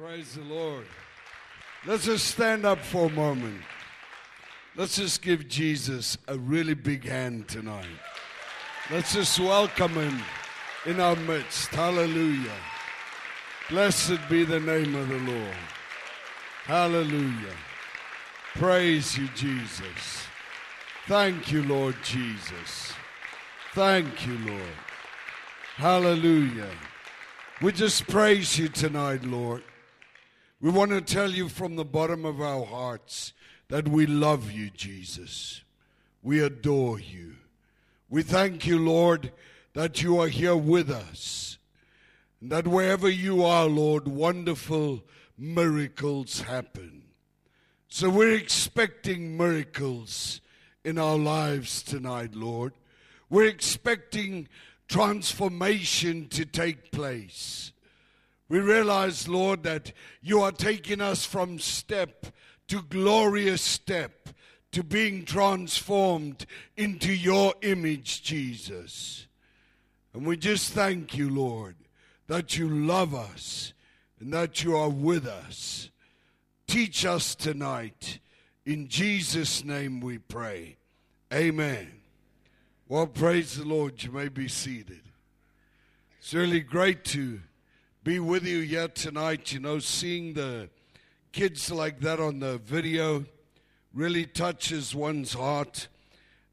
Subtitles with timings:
[0.00, 0.86] Praise the Lord.
[1.84, 3.60] Let's just stand up for a moment.
[4.76, 7.98] Let's just give Jesus a really big hand tonight.
[8.92, 10.22] Let's just welcome him
[10.86, 11.70] in our midst.
[11.70, 12.60] Hallelujah.
[13.70, 15.56] Blessed be the name of the Lord.
[16.62, 17.56] Hallelujah.
[18.54, 20.22] Praise you, Jesus.
[21.08, 22.92] Thank you, Lord Jesus.
[23.72, 24.78] Thank you, Lord.
[25.74, 26.70] Hallelujah.
[27.60, 29.64] We just praise you tonight, Lord.
[30.60, 33.32] We want to tell you from the bottom of our hearts
[33.68, 35.62] that we love you, Jesus.
[36.20, 37.36] We adore you.
[38.10, 39.32] We thank you, Lord,
[39.74, 41.58] that you are here with us.
[42.40, 45.04] And that wherever you are, Lord, wonderful
[45.36, 47.04] miracles happen.
[47.88, 50.40] So we're expecting miracles
[50.84, 52.72] in our lives tonight, Lord.
[53.30, 54.48] We're expecting
[54.88, 57.72] transformation to take place.
[58.48, 62.26] We realize, Lord, that you are taking us from step
[62.68, 64.28] to glorious step
[64.72, 69.26] to being transformed into your image, Jesus.
[70.12, 71.76] And we just thank you, Lord,
[72.26, 73.72] that you love us
[74.20, 75.90] and that you are with us.
[76.66, 78.18] Teach us tonight.
[78.66, 80.76] In Jesus' name we pray.
[81.32, 81.88] Amen.
[82.88, 84.02] Well, praise the Lord.
[84.02, 85.02] You may be seated.
[86.18, 87.40] It's really great to
[88.08, 89.52] be with you yet tonight.
[89.52, 90.70] You know, seeing the
[91.30, 93.26] kids like that on the video
[93.92, 95.88] really touches one's heart.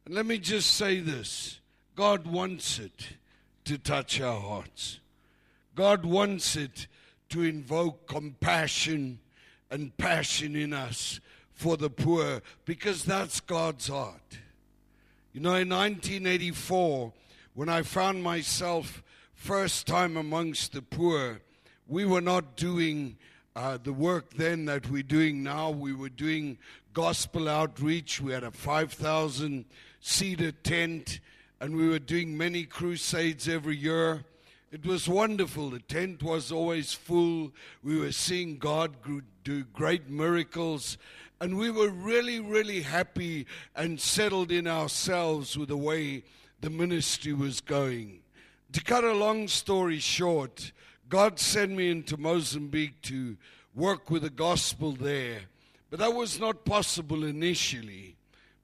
[0.05, 1.61] And let me just say this
[1.95, 3.07] God wants it
[3.63, 4.99] to touch our hearts.
[5.75, 6.87] God wants it
[7.29, 9.19] to invoke compassion
[9.71, 11.21] and passion in us
[11.53, 14.39] for the poor because that's God's heart.
[15.31, 17.13] You know, in 1984,
[17.53, 19.01] when I found myself
[19.33, 21.39] first time amongst the poor,
[21.87, 23.17] we were not doing
[23.55, 25.69] uh, the work then that we're doing now.
[25.69, 26.57] We were doing
[26.93, 28.19] gospel outreach.
[28.19, 29.65] We had a 5,000
[30.01, 31.19] seater tent,
[31.59, 34.25] and we were doing many crusades every year.
[34.71, 35.69] It was wonderful.
[35.69, 37.51] The tent was always full.
[37.83, 38.95] We were seeing God
[39.43, 40.97] do great miracles.
[41.39, 43.45] And we were really, really happy
[43.75, 46.23] and settled in ourselves with the way
[46.61, 48.19] the ministry was going.
[48.73, 50.71] To cut a long story short,
[51.09, 53.37] God sent me into Mozambique to
[53.75, 55.41] work with the gospel there.
[55.89, 58.15] But that was not possible initially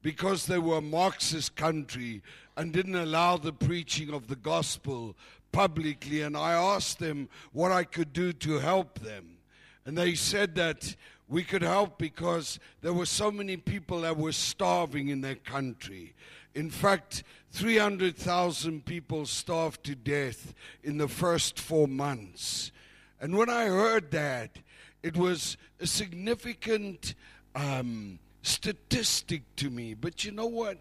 [0.02, 2.24] because they were a Marxist country
[2.58, 5.16] and didn't allow the preaching of the gospel
[5.52, 6.22] publicly.
[6.22, 9.38] And I asked them what I could do to help them.
[9.86, 10.96] And they said that
[11.28, 16.14] we could help because there were so many people that were starving in their country.
[16.54, 20.54] In fact, 300,000 people starved to death
[20.84, 22.72] in the first four months.
[23.20, 24.58] And when I heard that,
[25.04, 27.14] it was a significant
[27.54, 29.94] um, statistic to me.
[29.94, 30.78] But you know what?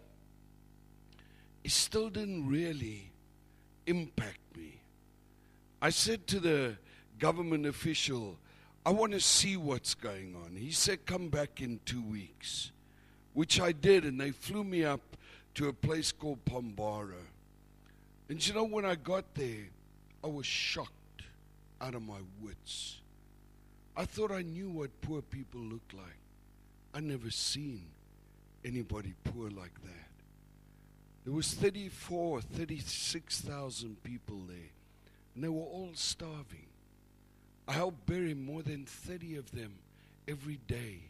[1.65, 3.11] It still didn't really
[3.87, 4.81] impact me.
[5.83, 6.77] I said to the
[7.19, 8.39] government official,
[8.87, 10.57] I want to see what's going on.
[10.57, 12.71] He said, Come back in two weeks,
[13.35, 15.10] which I did, and they flew me up
[15.61, 17.21] to a place called Pombara.
[18.31, 19.69] And you know, when I got there,
[20.25, 21.25] I was shocked
[21.83, 23.01] out of my wits.
[23.95, 26.17] I thought I knew what poor people looked like.
[26.95, 27.83] I never seen
[28.65, 30.11] anybody poor like that.
[31.27, 34.57] There was 34, 36,000 people there,
[35.35, 36.69] and they were all starving.
[37.69, 39.75] I helped bury more than 30 of them
[40.27, 41.01] every day.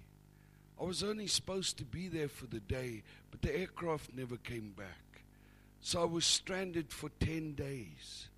[0.80, 4.72] I was only supposed to be there for the day, but the aircraft never came
[4.76, 5.22] back.
[5.82, 8.28] So I was stranded for 10 days.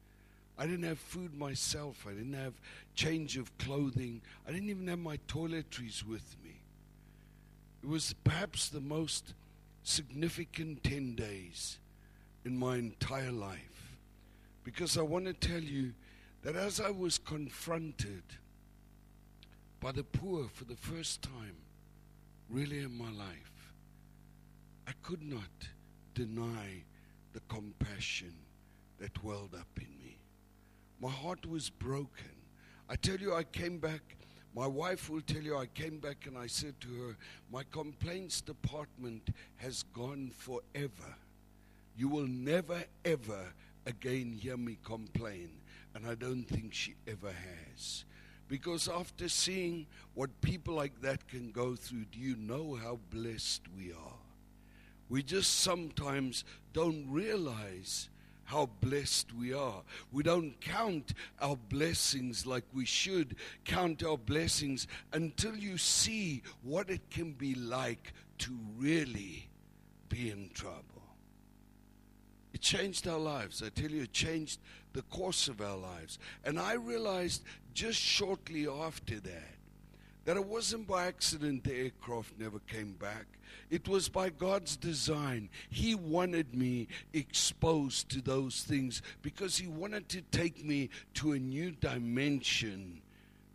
[0.59, 2.05] I didn't have food myself.
[2.07, 2.55] I didn't have
[2.95, 4.23] change of clothing.
[4.47, 6.61] I didn't even have my toiletries with me.
[7.83, 9.35] It was perhaps the most
[9.85, 11.79] significant 10 days
[12.45, 13.97] in my entire life.
[14.65, 15.93] Because I want to tell you
[16.43, 18.23] that as I was confronted
[19.81, 21.56] by the poor for the first time,
[22.52, 23.72] really in my life,
[24.87, 25.40] I could not
[26.14, 26.84] deny
[27.32, 28.34] the compassion
[28.99, 30.19] that welled up in me.
[31.00, 32.37] My heart was broken.
[32.90, 34.16] I tell you, I came back.
[34.54, 37.16] My wife will tell you, I came back and I said to her,
[37.50, 41.16] My complaints department has gone forever.
[41.96, 43.46] You will never, ever
[43.87, 45.50] again hear me complain
[45.94, 48.04] and I don't think she ever has.
[48.52, 53.62] Because after seeing what people like that can go through, do you know how blessed
[53.75, 54.19] we are?
[55.08, 56.44] We just sometimes
[56.75, 58.10] don't realize
[58.44, 59.81] how blessed we are.
[60.12, 66.90] We don't count our blessings like we should count our blessings until you see what
[66.90, 69.49] it can be like to really
[70.10, 70.92] be in trouble.
[72.62, 73.62] Changed our lives.
[73.62, 74.61] I tell you, it changed
[74.93, 76.19] the course of our lives.
[76.44, 77.43] And I realized
[77.75, 79.55] just shortly after that
[80.25, 83.26] that it wasn't by accident the aircraft never came back.
[83.69, 85.49] It was by God's design.
[85.70, 91.38] He wanted me exposed to those things because He wanted to take me to a
[91.41, 93.03] new dimension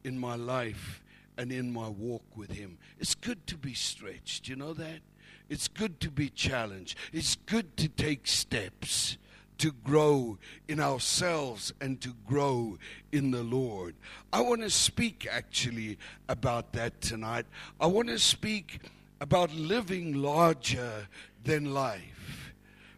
[0.04, 1.01] in my life
[1.38, 2.77] and in my walk with Him.
[3.00, 4.50] It's good to be stretched.
[4.50, 5.00] You know that?
[5.49, 6.97] It's good to be challenged.
[7.13, 9.17] It's good to take steps
[9.57, 12.77] to grow in ourselves and to grow
[13.11, 13.95] in the Lord.
[14.31, 15.97] I want to speak actually
[16.29, 17.45] about that tonight.
[17.79, 18.81] I want to speak
[19.19, 21.07] about living larger
[21.44, 22.53] than life.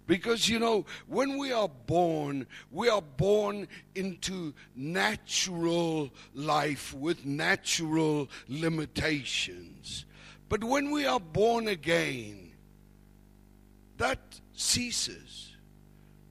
[0.06, 8.28] Because, you know, when we are born, we are born into natural life with natural
[8.48, 10.06] limitations.
[10.50, 12.52] But when we are born again,
[13.98, 14.20] that
[14.54, 15.46] ceases.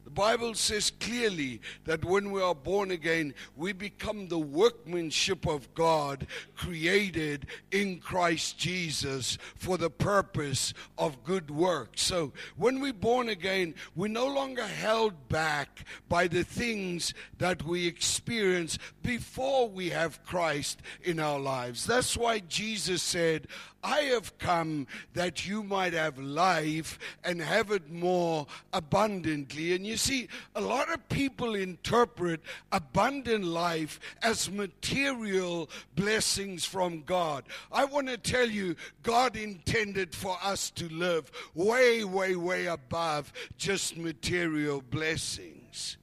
[0.04, 5.72] The Bible says clearly that when we are born again, we become the workmanship of
[5.74, 6.26] God
[6.56, 12.02] created in Christ Jesus for the purpose of good works.
[12.02, 17.86] So when we're born again, we're no longer held back by the things that we
[17.86, 21.84] experience before we have Christ in our lives.
[21.84, 23.46] That's why Jesus said,
[23.82, 29.75] I have come that you might have life and have it more abundantly.
[29.75, 32.40] And you see, a lot of people interpret
[32.72, 37.44] abundant life as material blessings from God.
[37.70, 43.32] I want to tell you, God intended for us to live way, way, way above
[43.56, 45.98] just material blessings.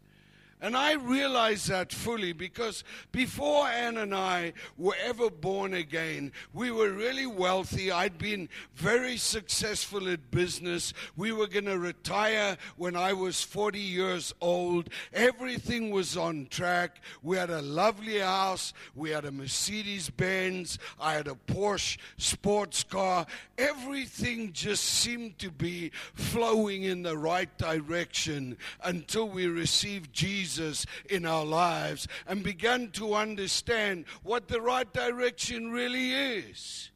[0.65, 6.71] And I realize that fully because before Anne and I were ever born again, we
[6.71, 7.91] were really wealthy.
[7.91, 10.91] I'd been very successful at business.
[11.15, 14.89] We were going to retire when I was 40 years old.
[15.13, 16.99] Everything was on track.
[17.21, 18.73] We had a lovely house.
[18.95, 20.79] We had a Mercedes Benz.
[20.99, 23.27] I had a Porsche sports car.
[23.59, 30.85] Everything just seemed to be flowing in the right direction until we received Jesus Jesus
[31.09, 36.91] in our lives and began to understand what the right direction really is.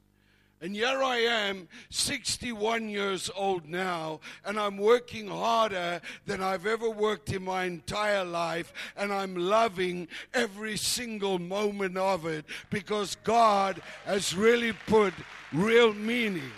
[0.61, 6.89] And here I am, 61 years old now, and I'm working harder than I've ever
[6.89, 13.81] worked in my entire life, and I'm loving every single moment of it because God
[14.03, 15.13] has really put
[15.53, 16.51] real meaning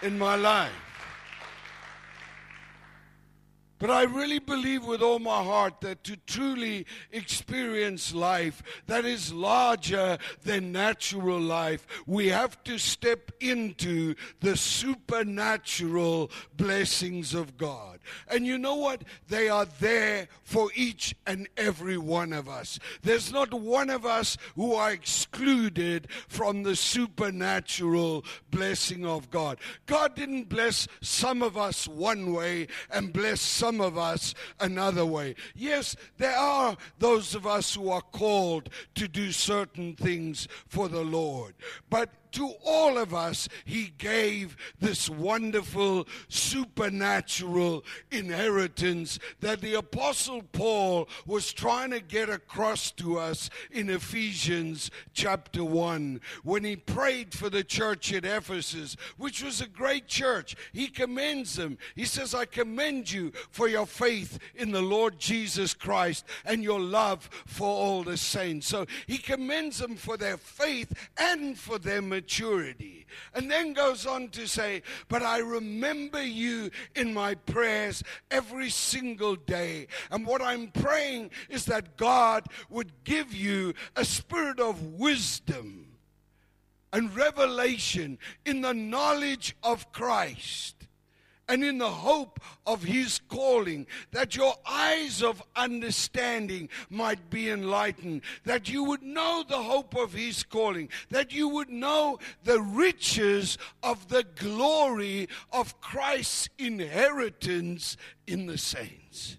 [0.00, 0.85] in my life.
[3.78, 9.32] But I really believe with all my heart that to truly experience life that is
[9.32, 17.98] larger than natural life, we have to step into the supernatural blessings of God.
[18.28, 19.02] And you know what?
[19.28, 22.78] They are there for each and every one of us.
[23.02, 29.58] There's not one of us who are excluded from the supernatural blessing of God.
[29.86, 35.04] God didn't bless some of us one way and bless some some of us another
[35.04, 35.34] way.
[35.56, 41.02] Yes, there are those of us who are called to do certain things for the
[41.02, 41.54] Lord.
[41.90, 51.08] But to all of us, He gave this wonderful supernatural inheritance that the Apostle Paul
[51.24, 57.48] was trying to get across to us in Ephesians chapter 1 when he prayed for
[57.48, 60.56] the church at Ephesus, which was a great church.
[60.74, 61.78] He commends them.
[61.94, 66.78] He says, I commend you for your faith in the Lord Jesus Christ and your
[66.78, 68.68] love for all the saints.
[68.68, 73.06] So he commends them for their faith and for their maturity.
[73.32, 79.36] And then goes on to say, But I remember you in my prayers every single
[79.36, 79.86] day.
[80.10, 85.96] And what I'm praying is that God would give you a spirit of wisdom
[86.92, 90.75] and revelation in the knowledge of Christ
[91.48, 98.22] and in the hope of his calling, that your eyes of understanding might be enlightened,
[98.44, 103.58] that you would know the hope of his calling, that you would know the riches
[103.82, 109.38] of the glory of Christ's inheritance in the saints.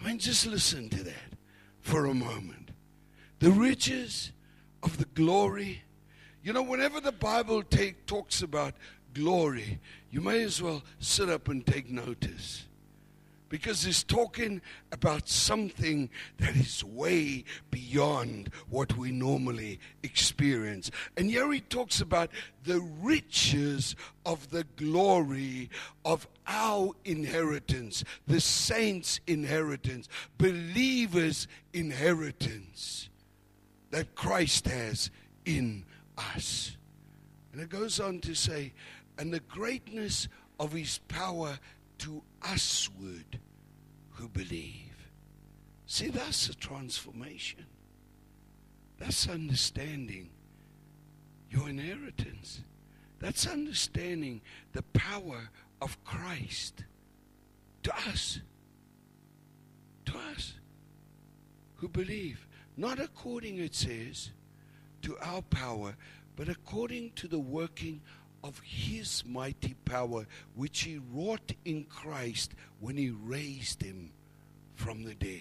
[0.00, 1.32] I mean, just listen to that
[1.80, 2.70] for a moment.
[3.38, 4.32] The riches
[4.82, 5.82] of the glory.
[6.42, 8.74] You know, whenever the Bible take, talks about
[9.14, 9.80] glory,
[10.16, 12.64] you may as well sit up and take notice.
[13.48, 14.60] because he's talking
[14.92, 20.90] about something that is way beyond what we normally experience.
[21.16, 22.30] And here he talks about
[22.64, 23.94] the riches
[24.24, 25.70] of the glory
[26.04, 30.08] of our inheritance, the saints' inheritance,
[30.38, 33.08] believers' inheritance
[33.90, 35.10] that Christ has
[35.44, 35.84] in
[36.18, 36.76] us.
[37.52, 38.72] And it goes on to say,
[39.18, 41.58] and the greatness of his power
[41.98, 43.38] to usward
[44.10, 45.10] who believe.
[45.86, 47.64] See, that's a transformation.
[48.98, 50.30] That's understanding
[51.50, 52.62] your inheritance.
[53.18, 54.42] That's understanding
[54.72, 56.84] the power of Christ
[57.82, 58.40] to us.
[60.06, 60.54] To us
[61.76, 62.46] who believe.
[62.76, 64.32] Not according, it says,
[65.02, 65.96] to our power,
[66.34, 68.02] but according to the working
[68.46, 70.24] of his mighty power,
[70.54, 74.12] which he wrought in Christ when he raised him
[74.74, 75.40] from the dead.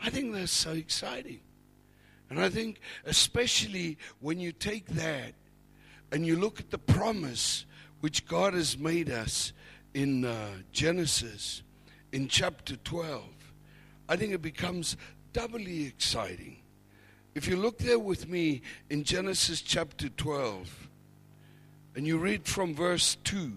[0.00, 1.40] I think that's so exciting.
[2.30, 5.34] And I think, especially when you take that
[6.10, 7.66] and you look at the promise
[8.00, 9.52] which God has made us
[9.92, 11.62] in uh, Genesis
[12.10, 13.22] in chapter 12,
[14.08, 14.96] I think it becomes
[15.34, 16.56] doubly exciting.
[17.34, 20.88] If you look there with me in Genesis chapter 12,
[21.94, 23.52] and you read from verse 2,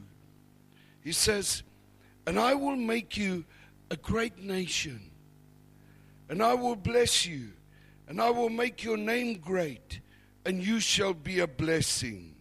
[1.02, 1.64] he says,
[2.26, 3.46] And I will make you
[3.90, 5.12] a great nation,
[6.30, 7.52] and I will bless you,
[8.08, 10.02] and I will make your name great,
[10.46, 12.36] and you shall be a blessing.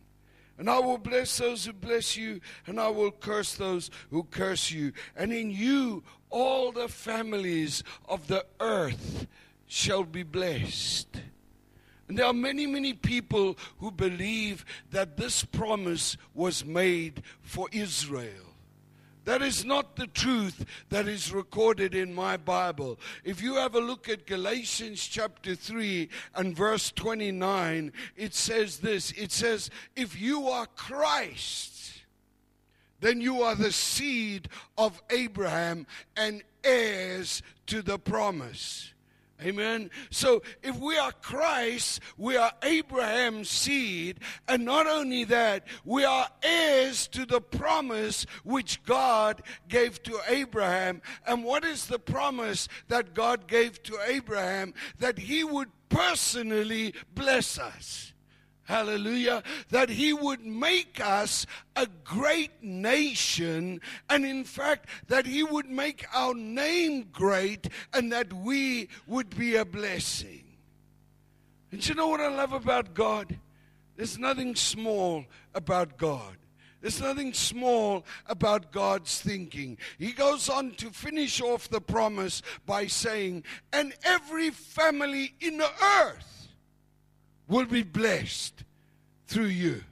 [0.56, 4.70] And I will bless those who bless you, and I will curse those who curse
[4.70, 4.92] you.
[5.16, 9.26] And in you all the families of the earth
[9.66, 11.08] shall be blessed.
[12.08, 18.54] And there are many, many people who believe that this promise was made for Israel.
[19.25, 22.99] That is not the truth that is recorded in my Bible.
[23.25, 29.12] If you have a look at Galatians chapter 3 and verse 29, it says this
[29.12, 32.02] it says, If you are Christ,
[33.00, 38.93] then you are the seed of Abraham and heirs to the promise.
[39.44, 39.90] Amen.
[40.10, 44.20] So if we are Christ, we are Abraham's seed.
[44.48, 51.02] And not only that, we are heirs to the promise which God gave to Abraham.
[51.26, 54.72] And what is the promise that God gave to Abraham?
[54.98, 58.13] That he would personally bless us.
[58.64, 59.42] Hallelujah.
[59.71, 66.06] That he would make us a great nation, and in fact, that he would make
[66.14, 70.44] our name great, and that we would be a blessing.
[71.71, 73.38] And you know what I love about God?
[73.97, 76.37] There's nothing small about God.
[76.80, 79.78] There's nothing small about God's thinking.
[79.99, 85.71] He goes on to finish off the promise by saying, And every family in the
[85.83, 86.43] earth
[87.48, 88.64] will be blessed
[89.26, 89.82] through you.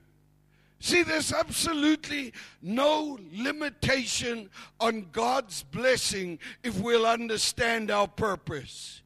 [0.81, 9.02] See, there's absolutely no limitation on God's blessing if we'll understand our purpose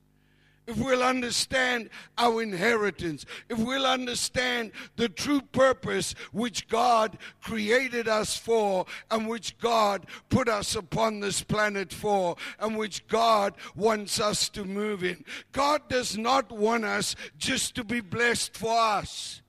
[0.67, 8.37] if we'll understand our inheritance, if we'll understand the true purpose which God created us
[8.37, 14.49] for, and which God put us upon this planet for, and which God wants us
[14.51, 15.25] to move in.
[15.53, 19.43] God does not want us just to be blessed for us.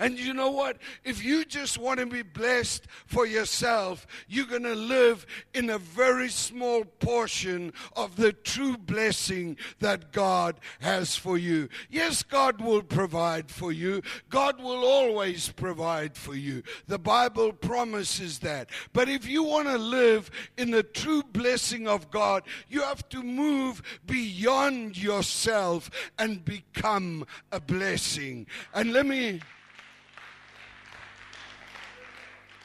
[0.00, 0.78] And you know what?
[1.04, 5.78] If you just want to be blessed for yourself, you're going to live in a
[5.78, 11.68] very small portion of the true blessing that God has for you.
[11.90, 14.00] Yes, God will provide for you.
[14.30, 16.62] God will always provide for you.
[16.88, 18.70] The Bible promises that.
[18.94, 23.22] But if you want to live in the true blessing of God, you have to
[23.22, 28.46] move beyond yourself and become a blessing.
[28.72, 29.42] And let me.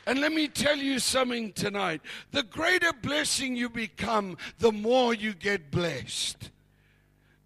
[0.05, 2.01] And let me tell you something tonight.
[2.31, 6.51] The greater blessing you become, the more you get blessed.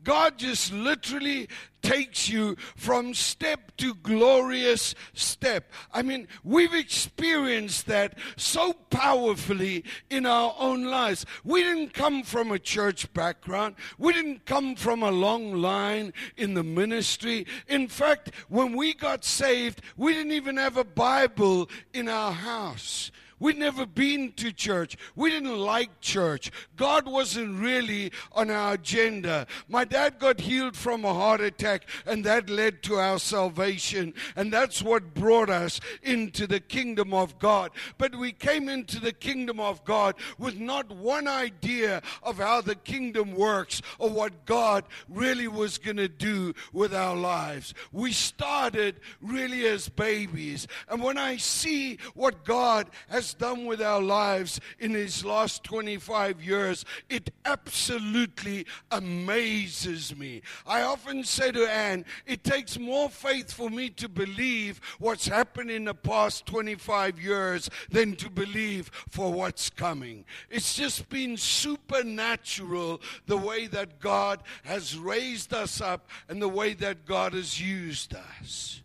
[0.09, 1.47] God just literally
[1.83, 5.71] takes you from step to glorious step.
[5.93, 11.27] I mean, we've experienced that so powerfully in our own lives.
[11.43, 16.55] We didn't come from a church background, we didn't come from a long line in
[16.55, 17.45] the ministry.
[17.67, 23.11] In fact, when we got saved, we didn't even have a Bible in our house.
[23.39, 24.97] We'd never been to church.
[25.15, 26.51] We didn't like church.
[26.75, 29.47] God wasn't really on our agenda.
[29.67, 34.13] My dad got healed from a heart attack, and that led to our salvation.
[34.35, 37.71] And that's what brought us into the kingdom of God.
[37.97, 42.75] But we came into the kingdom of God with not one idea of how the
[42.75, 47.73] kingdom works or what God really was going to do with our lives.
[47.91, 50.67] We started really as babies.
[50.89, 56.41] And when I see what God has done with our lives in His last 25
[56.43, 60.41] years, it absolutely amazes me.
[60.65, 65.71] I often say to Anne, it takes more faith for me to believe what's happened
[65.71, 70.25] in the past 25 years than to believe for what's coming.
[70.49, 76.73] It's just been supernatural the way that God has raised us up and the way
[76.75, 78.81] that God has used us.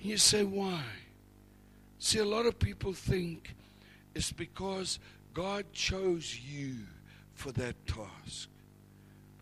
[0.00, 0.82] You say, why?
[1.98, 3.54] See, a lot of people think
[4.14, 5.00] it's because
[5.34, 6.76] God chose you
[7.34, 8.48] for that task.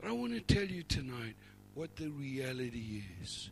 [0.01, 1.35] But I want to tell you tonight
[1.75, 3.51] what the reality is.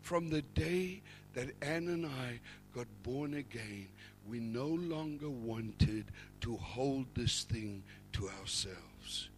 [0.00, 1.02] From the day
[1.34, 2.40] that Anne and I
[2.74, 3.88] got born again,
[4.26, 6.06] we no longer wanted
[6.40, 9.28] to hold this thing to ourselves.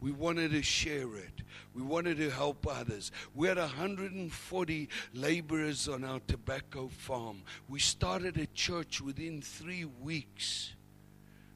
[0.00, 1.42] We wanted to share it.
[1.74, 3.10] We wanted to help others.
[3.34, 7.42] We had 140 laborers on our tobacco farm.
[7.68, 10.74] We started a church within three weeks.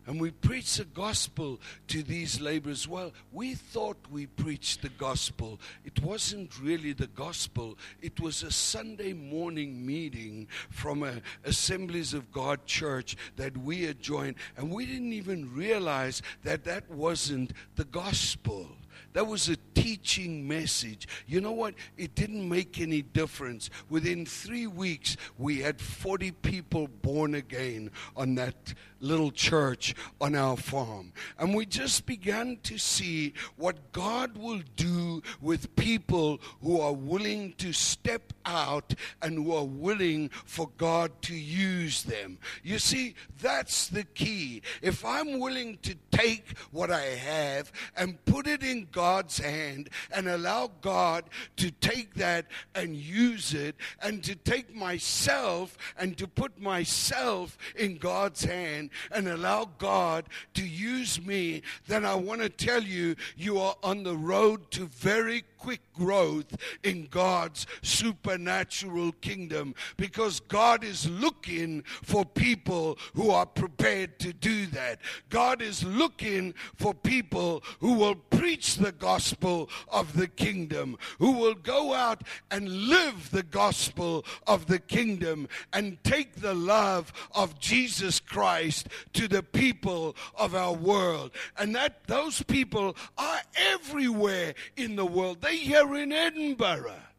[0.06, 2.88] And we preached the gospel to these laborers.
[2.88, 5.60] Well, we thought we preached the gospel.
[5.84, 12.32] It wasn't really the gospel, it was a Sunday morning meeting from a Assemblies of
[12.32, 14.36] God church that we had joined.
[14.56, 18.68] And we didn't even realize that that wasn't the gospel.
[19.12, 21.06] That was a teaching message.
[21.26, 21.74] You know what?
[21.96, 23.68] It didn't make any difference.
[23.90, 30.56] Within three weeks, we had 40 people born again on that little church on our
[30.56, 31.12] farm.
[31.38, 37.54] And we just began to see what God will do with people who are willing
[37.58, 42.38] to step out and who are willing for God to use them.
[42.62, 44.62] You see, that's the key.
[44.80, 50.28] If I'm willing to take what I have and put it in God's hand and
[50.28, 51.24] allow God
[51.56, 57.96] to take that and use it and to take myself and to put myself in
[57.96, 63.58] God's hand and allow God to use me, then I want to tell you, you
[63.58, 71.08] are on the road to very quick growth in God's supernatural kingdom because God is
[71.08, 74.98] looking for people who are prepared to do that.
[75.30, 81.54] God is looking for people who will preach the gospel of the kingdom, who will
[81.54, 88.18] go out and live the gospel of the kingdom and take the love of Jesus
[88.18, 91.30] Christ to the people of our world.
[91.56, 95.40] And that those people are everywhere in the world.
[95.40, 97.11] They here in Edinburgh.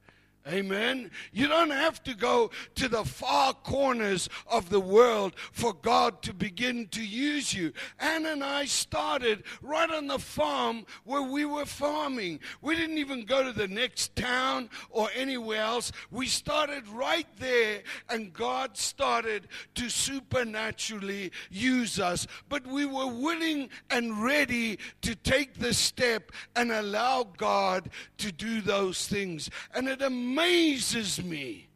[0.46, 1.10] Amen.
[1.32, 6.34] You don't have to go to the far corners of the world for God to
[6.34, 7.72] begin to use you.
[7.98, 12.42] Anne and I started right on the farm where we were farming.
[12.62, 15.94] We didn't even go to the next town or anywhere else.
[16.12, 22.28] We started right there, and God started to supernaturally use us.
[22.50, 28.60] But we were willing and ready to take the step and allow God to do
[28.60, 29.50] those things.
[29.74, 31.68] And it amazed amazes me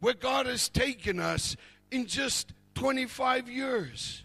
[0.00, 1.56] where God has taken us
[1.92, 4.24] in just 25 years.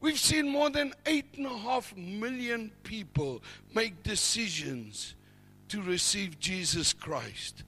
[0.00, 3.42] We've seen more than eight and a half million people
[3.74, 5.16] make decisions
[5.68, 7.64] to receive Jesus Christ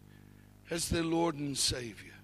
[0.71, 2.15] as their Lord and Savior.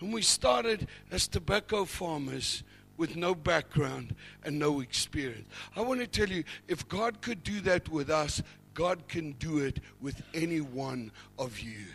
[0.00, 2.64] And we started as tobacco farmers
[2.96, 5.48] with no background and no experience.
[5.76, 8.42] I want to tell you if God could do that with us,
[8.76, 11.86] God can do it with any one of you.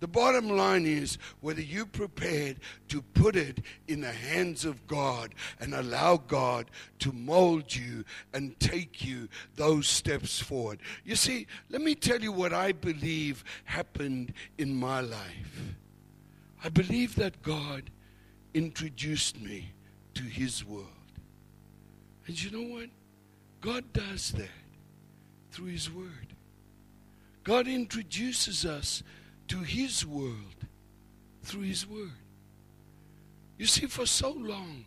[0.00, 2.56] The bottom line is whether you're prepared
[2.88, 8.58] to put it in the hands of God and allow God to mold you and
[8.58, 10.80] take you those steps forward.
[11.04, 15.76] You see, let me tell you what I believe happened in my life.
[16.64, 17.88] I believe that God
[18.54, 19.70] introduced me
[20.14, 20.88] to His world.
[22.26, 22.90] And you know what?
[23.60, 24.61] God does that
[25.52, 26.34] through His Word.
[27.44, 29.02] God introduces us
[29.48, 30.66] to His world
[31.42, 32.10] through His Word.
[33.58, 34.84] You see, for so long,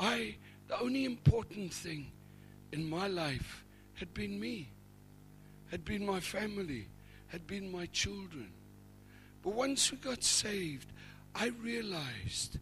[0.00, 0.36] I,
[0.68, 2.10] the only important thing
[2.72, 4.70] in my life had been me,
[5.70, 6.88] had been my family,
[7.28, 8.50] had been my children.
[9.42, 10.90] But once we got saved,
[11.34, 12.58] I realized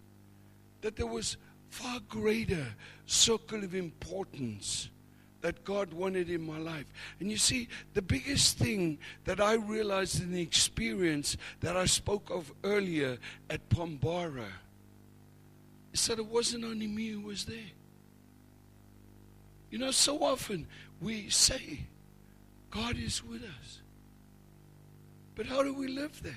[0.80, 1.36] that there was
[1.70, 2.66] far greater
[3.06, 4.90] circle of importance
[5.42, 6.86] that God wanted in my life.
[7.20, 12.30] And you see, the biggest thing that I realized in the experience that I spoke
[12.30, 13.18] of earlier
[13.50, 14.48] at Pombara
[15.92, 17.58] is that it wasn't only me who was there.
[19.70, 20.66] You know, so often
[21.00, 21.80] we say,
[22.70, 23.80] God is with us.
[25.34, 26.32] But how do we live there?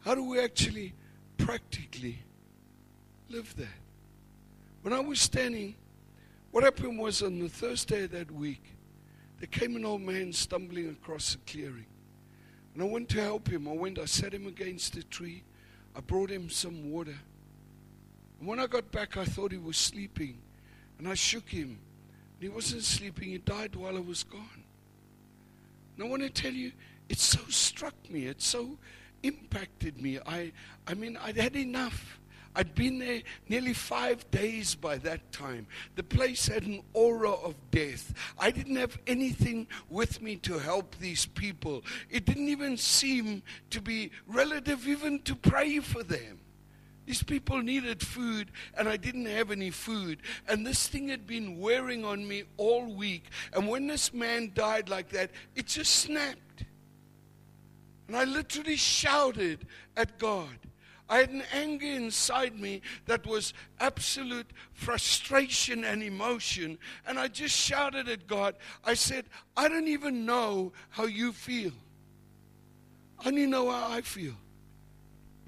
[0.00, 0.94] How do we actually
[1.36, 2.18] practically
[3.28, 3.66] live there?
[4.82, 5.74] When I was standing,
[6.50, 8.62] what happened was on the Thursday of that week,
[9.38, 11.86] there came an old man stumbling across the clearing.
[12.74, 13.68] And I went to help him.
[13.68, 15.42] I went, I set him against a tree.
[15.96, 17.18] I brought him some water.
[18.38, 20.38] And when I got back, I thought he was sleeping.
[20.98, 21.78] And I shook him.
[22.34, 24.64] And he wasn't sleeping, he died while I was gone.
[25.96, 26.72] And I want to tell you,
[27.08, 28.26] it so struck me.
[28.26, 28.78] It so
[29.22, 30.18] impacted me.
[30.24, 30.52] I,
[30.86, 32.20] I mean, I'd had enough.
[32.58, 35.68] I'd been there nearly five days by that time.
[35.94, 38.12] The place had an aura of death.
[38.36, 41.84] I didn't have anything with me to help these people.
[42.10, 46.40] It didn't even seem to be relative even to pray for them.
[47.06, 50.18] These people needed food, and I didn't have any food.
[50.48, 53.26] And this thing had been wearing on me all week.
[53.52, 56.64] And when this man died like that, it just snapped.
[58.08, 59.64] And I literally shouted
[59.96, 60.58] at God.
[61.08, 66.78] I had an anger inside me that was absolute frustration and emotion.
[67.06, 68.56] And I just shouted at God.
[68.84, 69.24] I said,
[69.56, 71.72] I don't even know how you feel.
[73.24, 74.34] I only know how I feel.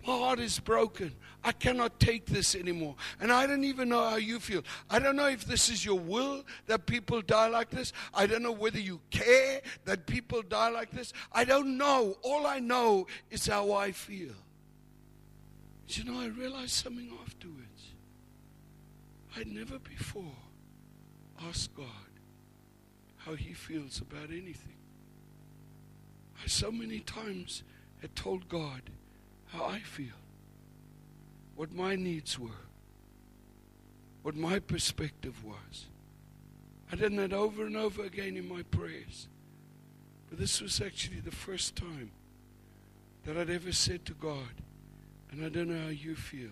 [0.06, 1.14] My heart is broken.
[1.44, 2.96] I cannot take this anymore.
[3.20, 4.62] And I don't even know how you feel.
[4.88, 7.92] I don't know if this is your will that people die like this.
[8.14, 11.12] I don't know whether you care that people die like this.
[11.32, 12.16] I don't know.
[12.22, 14.32] All I know is how I feel.
[15.96, 17.94] You know, I realized something afterwards.
[19.36, 20.36] I'd never before
[21.48, 21.86] asked God
[23.18, 24.76] how He feels about anything.
[26.42, 27.64] I so many times
[28.00, 28.82] had told God
[29.46, 30.14] how I feel
[31.56, 32.66] what my needs were,
[34.22, 35.86] what my perspective was.
[36.92, 39.28] I did that over and over again in my prayers.
[40.28, 42.12] But this was actually the first time
[43.24, 44.62] that I'd ever said to God,
[45.30, 46.50] and I don't know how you feel.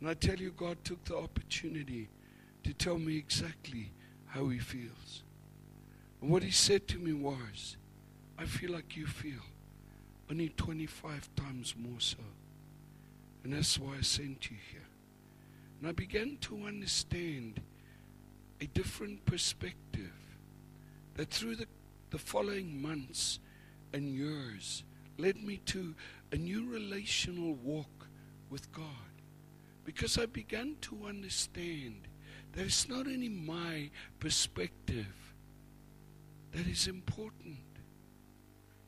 [0.00, 2.08] And I tell you, God took the opportunity
[2.62, 3.90] to tell me exactly
[4.26, 5.22] how He feels.
[6.20, 7.76] And what He said to me was,
[8.38, 9.42] I feel like you feel,
[10.30, 12.18] only 25 times more so.
[13.42, 14.80] And that's why I sent you here.
[15.80, 17.60] And I began to understand
[18.60, 20.12] a different perspective
[21.14, 21.66] that through the,
[22.10, 23.38] the following months
[23.92, 24.82] and years
[25.18, 25.94] led me to
[26.34, 28.08] a new relational walk
[28.50, 28.84] with God.
[29.84, 32.08] Because I began to understand
[32.52, 35.06] that it's not only my perspective
[36.50, 37.58] that is important,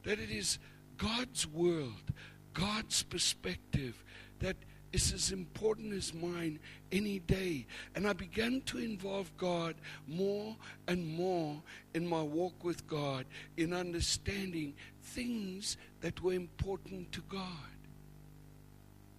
[0.03, 0.59] that it is
[0.97, 2.13] God's world,
[2.53, 4.03] God's perspective
[4.41, 4.57] that
[4.97, 6.59] is as important as mine
[6.91, 7.67] any day.
[7.95, 9.75] And I began to involve God
[10.09, 10.57] more
[10.89, 11.63] and more
[11.95, 13.27] in my walk with God,
[13.59, 17.77] in understanding things that were important to God.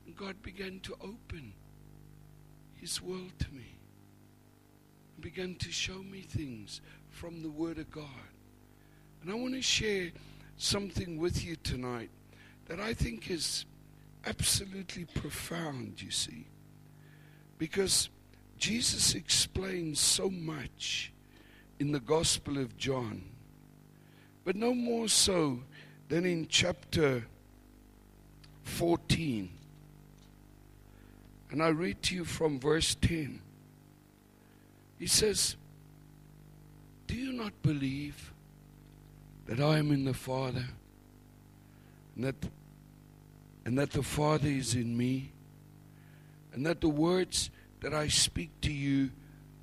[0.08, 1.54] And God began to open
[2.74, 3.78] His world to me,
[5.16, 8.32] and began to show me things from the Word of God.
[9.22, 10.10] And I want to share
[10.58, 12.10] something with you tonight
[12.66, 13.66] that I think is
[14.26, 16.48] absolutely profound, you see.
[17.58, 18.10] Because
[18.58, 21.12] Jesus explains so much
[21.80, 23.24] in the Gospel of John,
[24.44, 25.60] but no more so
[26.10, 27.26] than in chapter
[28.64, 29.50] 14.
[31.50, 33.42] And I read to you from verse 10.
[35.00, 35.56] He says,
[37.06, 38.34] Do you not believe
[39.46, 40.66] that I am in the Father
[42.16, 42.36] and that
[43.68, 45.30] and that the Father is in me,
[46.54, 47.50] and that the words
[47.82, 49.12] that I speak to you,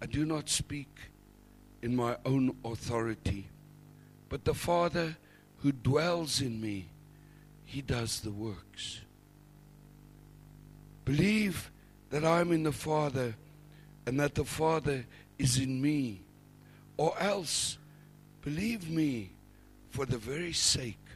[0.02, 0.90] I do not speak
[1.80, 3.48] in my own authority,
[4.28, 5.16] but the Father
[5.62, 6.90] who dwells in me,
[7.64, 9.00] he does the works.
[11.06, 11.70] Believe
[12.10, 13.34] that I am in the Father
[14.06, 15.06] and that the Father
[15.38, 16.20] is in me,
[16.98, 17.78] or else
[18.42, 19.30] believe me
[19.88, 21.06] for the very sake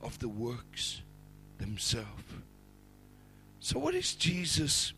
[0.00, 1.02] of the works
[1.58, 2.08] themselves.
[3.60, 4.92] So, what is Jesus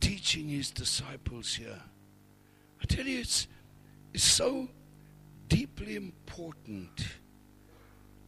[0.00, 1.80] teaching his disciples here?
[2.82, 3.46] I tell you, it's,
[4.12, 4.68] it's so
[5.48, 6.90] deeply important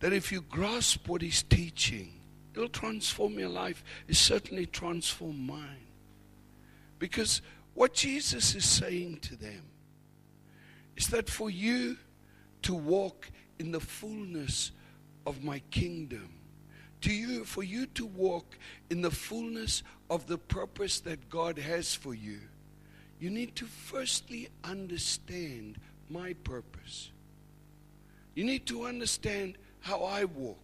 [0.01, 2.13] that if you grasp what he's teaching,
[2.55, 3.83] it'll transform your life.
[4.07, 5.87] It certainly transformed mine.
[6.99, 7.43] Because
[7.75, 9.63] what Jesus is saying to them
[10.97, 11.97] is that for you
[12.63, 14.73] to walk in the fullness
[15.27, 16.38] of my kingdom,
[17.03, 18.57] to you, for you to walk
[18.91, 22.41] in the fullness of the purpose that God has for you,
[23.21, 27.11] you need to firstly understand my purpose.
[28.35, 30.59] You need to understand how I walk.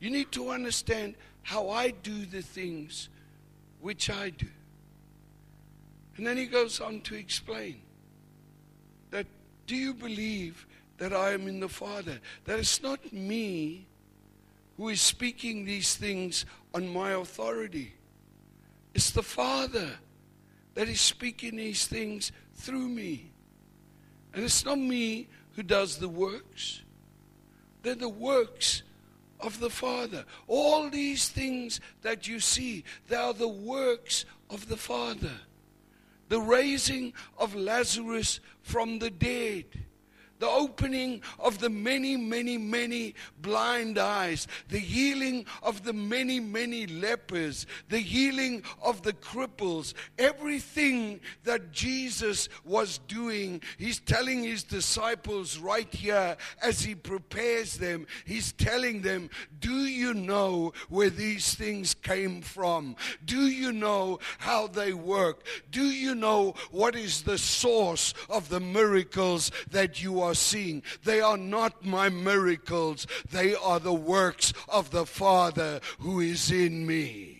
[0.00, 3.08] You need to understand how I do the things
[3.80, 4.48] which I do.
[6.16, 7.80] And then he goes on to explain
[9.10, 9.26] that
[9.66, 10.66] do you believe
[10.98, 12.20] that I am in the Father?
[12.44, 13.86] That it's not me
[14.76, 17.92] who is speaking these things on my authority.
[18.94, 19.90] It's the Father
[20.74, 23.30] that is speaking these things through me.
[24.32, 26.82] And it's not me who does the works,
[27.82, 28.82] they're the works
[29.40, 30.24] of the Father.
[30.46, 35.32] All these things that you see, they are the works of the Father.
[36.28, 39.64] The raising of Lazarus from the dead
[40.42, 46.84] the opening of the many, many, many blind eyes, the healing of the many, many
[46.88, 55.58] lepers, the healing of the cripples, everything that Jesus was doing, he's telling his disciples
[55.58, 61.94] right here as he prepares them, he's telling them, Do you know where these things
[61.94, 62.96] came from?
[63.24, 65.46] Do you know how they work?
[65.70, 70.31] Do you know what is the source of the miracles that you are?
[70.32, 70.82] Are seeing.
[71.04, 76.86] They are not my miracles, they are the works of the Father who is in
[76.86, 77.31] me.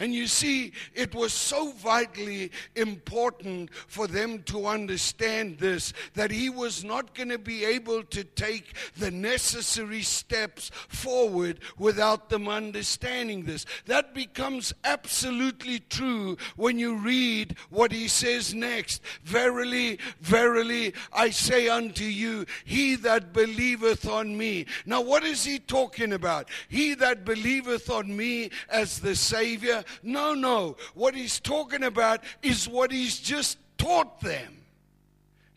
[0.00, 6.50] And you see, it was so vitally important for them to understand this that he
[6.50, 13.44] was not going to be able to take the necessary steps forward without them understanding
[13.44, 13.66] this.
[13.86, 19.02] That becomes absolutely true when you read what he says next.
[19.24, 24.66] Verily, verily, I say unto you, he that believeth on me.
[24.86, 26.48] Now, what is he talking about?
[26.68, 30.76] He that believeth on me as the Savior no, no.
[30.94, 34.57] What he's talking about is what he's just taught them.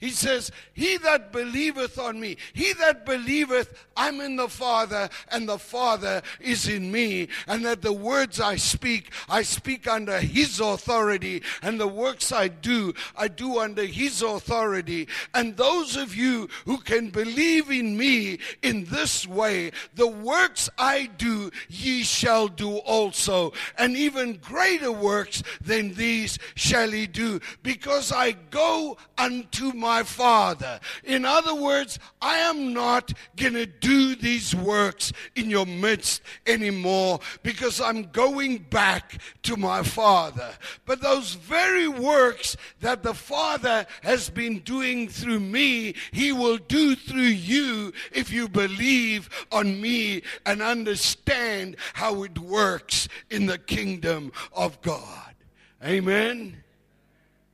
[0.02, 5.48] He says, He that believeth on me, he that believeth I'm in the Father and
[5.48, 10.60] the Father is in me, and that the words I speak, I speak under His
[10.60, 15.08] authority, and the works I do, I do under His authority.
[15.36, 21.12] And those of you who can believe in me in this way, the works I
[21.18, 28.12] do, ye shall do also, and even greater works than these shall ye do, because
[28.12, 30.80] I go unto my my Father.
[31.04, 37.20] In other words, I am not going to do these works in your midst anymore
[37.44, 40.52] because I'm going back to my Father.
[40.86, 46.96] But those very works that the Father has been doing through me, He will do
[46.96, 54.32] through you if you believe on me and understand how it works in the kingdom
[54.54, 55.36] of God.
[55.84, 56.64] Amen.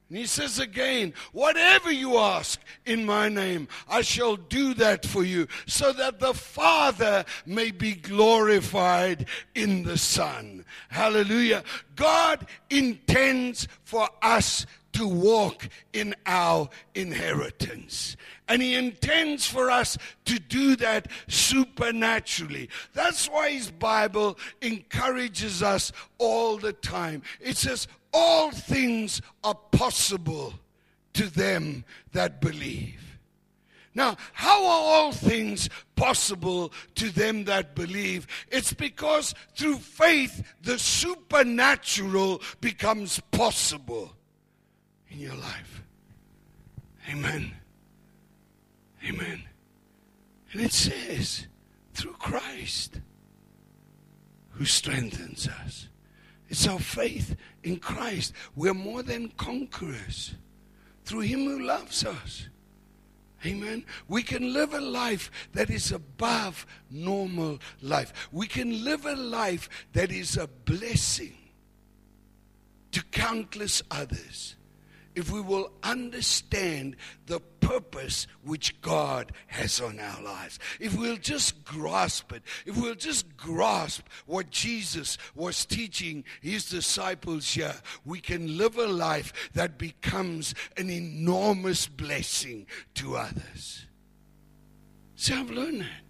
[0.10, 5.24] And he says again, Whatever you ask in my name, I shall do that for
[5.24, 10.66] you, so that the Father may be glorified in the Son.
[10.90, 11.64] Hallelujah.
[11.96, 18.18] God intends for us to walk in our inheritance.
[18.48, 22.70] And He intends for us to do that supernaturally.
[22.94, 27.22] That's why His Bible encourages us all the time.
[27.40, 30.52] It says, all things are possible
[31.14, 33.20] to them that believe.
[33.94, 38.26] Now, how are all things possible to them that believe?
[38.50, 44.14] It's because through faith, the supernatural becomes possible
[45.10, 45.84] in your life.
[47.10, 47.54] Amen.
[49.08, 49.44] Amen.
[50.54, 51.48] And it says,
[51.94, 53.00] through Christ
[54.52, 55.88] who strengthens us.
[56.50, 57.36] It's our faith
[57.68, 58.34] in Christ.
[58.56, 60.34] We're more than conquerors
[61.04, 62.48] through Him who loves us.
[63.46, 63.86] Amen.
[64.08, 68.30] We can live a life that is above normal life.
[68.32, 71.38] We can live a life that is a blessing
[72.92, 74.56] to countless others
[75.14, 80.58] if we will understand the purpose which God has on our lives.
[80.80, 87.54] If we'll just grasp it, if we'll just grasp what Jesus was teaching his disciples
[87.54, 87.76] here,
[88.06, 93.86] we can live a life that becomes an enormous blessing to others.
[95.16, 96.04] See, I've learned that.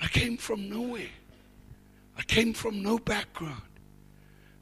[0.00, 1.10] I came from nowhere.
[2.16, 3.62] I came from no background.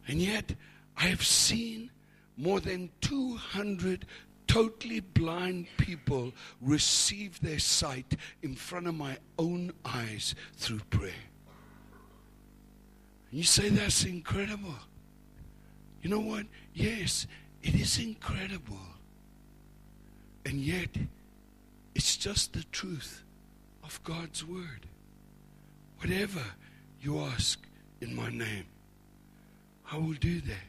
[0.09, 0.55] And yet,
[0.97, 1.91] I have seen
[2.37, 4.07] more than 200
[4.51, 11.13] totally blind people receive their sight in front of my own eyes through prayer.
[13.31, 14.75] You say that's incredible.
[16.03, 16.47] You know what?
[16.75, 17.29] Yes,
[17.63, 18.81] it is incredible.
[20.45, 20.89] And yet,
[21.95, 23.23] it's just the truth
[23.85, 24.89] of God's word.
[25.99, 26.43] Whatever
[27.01, 27.65] you ask
[28.01, 28.67] in my name,
[29.93, 30.67] I will do that.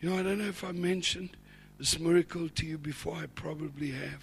[0.00, 1.36] You know, I don't know if I mentioned
[1.80, 4.22] this miracle to you before, I probably have.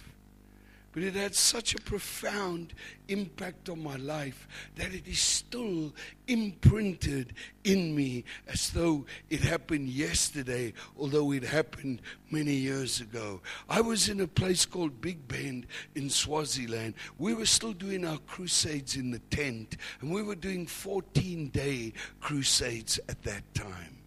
[0.92, 2.72] But it had such a profound
[3.08, 5.92] impact on my life that it is still
[6.28, 13.40] imprinted in me as though it happened yesterday, although it happened many years ago.
[13.68, 15.66] I was in a place called Big Bend
[15.96, 16.94] in Swaziland.
[17.18, 21.92] We were still doing our crusades in the tent, and we were doing 14 day
[22.20, 23.97] crusades at that time.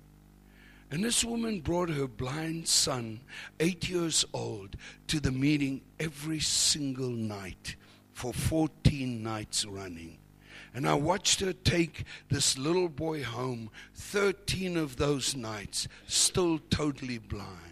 [0.92, 3.22] And this woman brought her blind son,
[3.62, 4.76] eight years old,
[5.08, 7.78] to the meeting every single night
[8.12, 10.18] for 14 nights running.
[10.74, 17.20] And I watched her take this little boy home 13 of those nights, still totally
[17.20, 17.72] blind.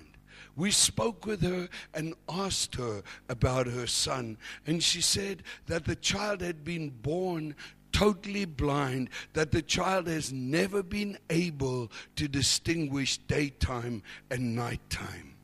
[0.55, 4.37] We spoke with her and asked her about her son.
[4.65, 7.55] And she said that the child had been born
[7.99, 15.35] totally blind that the child has never been able to distinguish daytime and nighttime.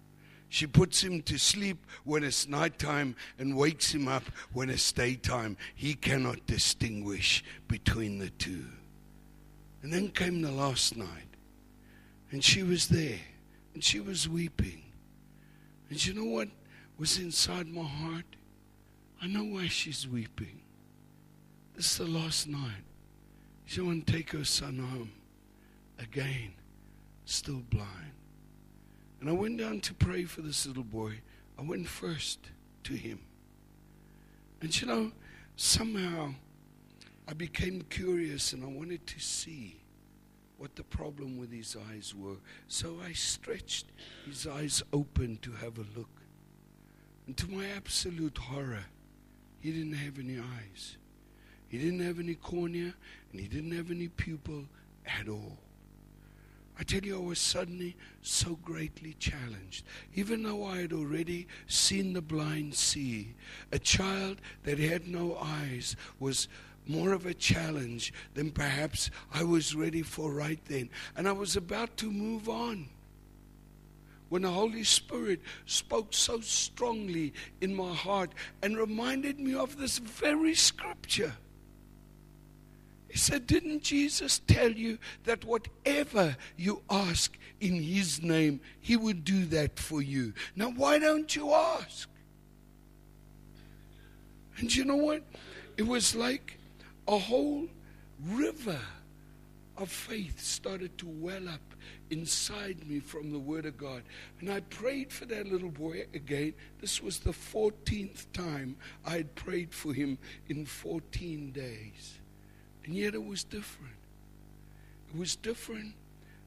[0.47, 5.57] She puts him to sleep when it's nighttime and wakes him up when it's daytime.
[5.75, 8.63] He cannot distinguish between the two.
[9.83, 11.27] And then came the last night,
[12.31, 13.19] and she was there,
[13.73, 14.81] and she was weeping.
[15.89, 16.47] And you know what
[16.97, 18.37] was inside my heart?
[19.21, 20.61] I know why she's weeping.
[21.75, 22.83] This is the last night.
[23.65, 25.11] She want to take her son home.
[25.99, 26.53] Again,
[27.25, 28.13] still blind.
[29.19, 31.19] And I went down to pray for this little boy.
[31.59, 32.39] I went first
[32.83, 33.19] to him.
[34.61, 35.11] And you know,
[35.57, 36.33] somehow
[37.27, 39.81] I became curious and I wanted to see
[40.57, 42.37] what the problem with his eyes were.
[42.69, 43.87] So I stretched
[44.25, 46.21] his eyes open to have a look.
[47.27, 48.85] And to my absolute horror,
[49.59, 50.97] he didn't have any eyes.
[51.75, 52.93] He didn't have any cornea
[53.33, 54.63] and he didn't have any pupil
[55.19, 55.57] at all.
[56.79, 59.83] I tell you, I was suddenly so greatly challenged.
[60.13, 63.35] Even though I had already seen the blind see,
[63.73, 66.47] a child that had no eyes was
[66.87, 70.89] more of a challenge than perhaps I was ready for right then.
[71.17, 72.87] And I was about to move on
[74.29, 78.31] when the Holy Spirit spoke so strongly in my heart
[78.63, 81.33] and reminded me of this very scripture.
[83.15, 89.23] He said, Didn't Jesus tell you that whatever you ask in His name, He would
[89.23, 90.33] do that for you?
[90.53, 92.09] Now, why don't you ask?
[94.57, 95.23] And you know what?
[95.77, 96.59] It was like
[97.07, 97.69] a whole
[98.21, 98.81] river
[99.77, 101.73] of faith started to well up
[102.09, 104.03] inside me from the Word of God.
[104.41, 106.53] And I prayed for that little boy again.
[106.81, 108.75] This was the 14th time
[109.05, 110.17] I had prayed for him
[110.49, 112.19] in 14 days.
[112.85, 113.95] And yet it was different.
[115.09, 115.93] It was different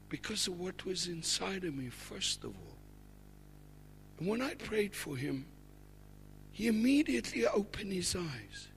[0.07, 2.77] because of what was inside of me, first of all.
[4.17, 5.45] And when I prayed for him,
[6.51, 8.67] he immediately opened his eyes.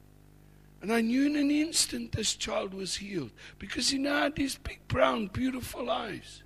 [0.82, 4.56] And I knew in an instant this child was healed because he now had these
[4.56, 6.42] big, brown, beautiful eyes.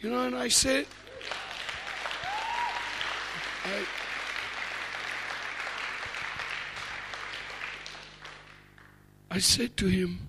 [0.00, 0.86] You know, and I said,
[3.64, 3.84] I,
[9.32, 10.28] I said to him,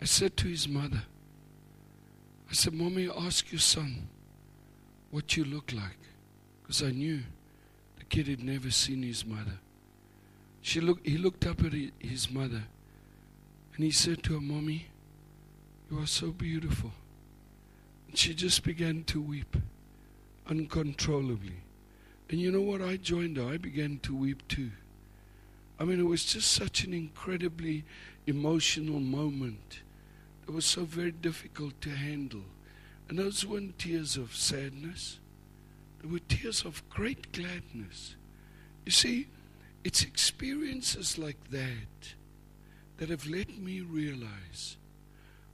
[0.00, 1.02] I said to his mother,
[2.48, 4.06] I said, Mommy, ask your son
[5.10, 5.98] what you look like.
[6.62, 7.22] Because I knew
[7.98, 9.58] the kid had never seen his mother.
[10.60, 12.62] She looked, he looked up at his mother
[13.74, 14.86] and he said to her, Mommy,
[15.90, 16.92] you are so beautiful.
[18.06, 19.56] And she just began to weep
[20.48, 21.62] uncontrollably.
[22.30, 22.80] And you know what?
[22.80, 23.48] I joined her.
[23.48, 24.70] I began to weep too.
[25.78, 27.84] I mean, it was just such an incredibly
[28.26, 29.80] emotional moment.
[30.46, 32.44] It was so very difficult to handle.
[33.08, 35.18] And those weren't tears of sadness,
[36.00, 38.16] they were tears of great gladness.
[38.84, 39.28] You see,
[39.84, 42.14] it's experiences like that
[42.98, 44.76] that have let me realize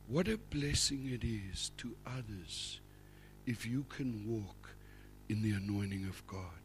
[0.06, 2.80] what a blessing it is to others
[3.46, 4.74] if you can walk
[5.28, 6.59] in the anointing of God.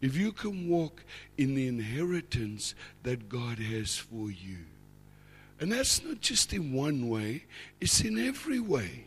[0.00, 1.04] If you can walk
[1.36, 4.58] in the inheritance that God has for you.
[5.60, 7.44] And that's not just in one way,
[7.80, 9.06] it's in every way.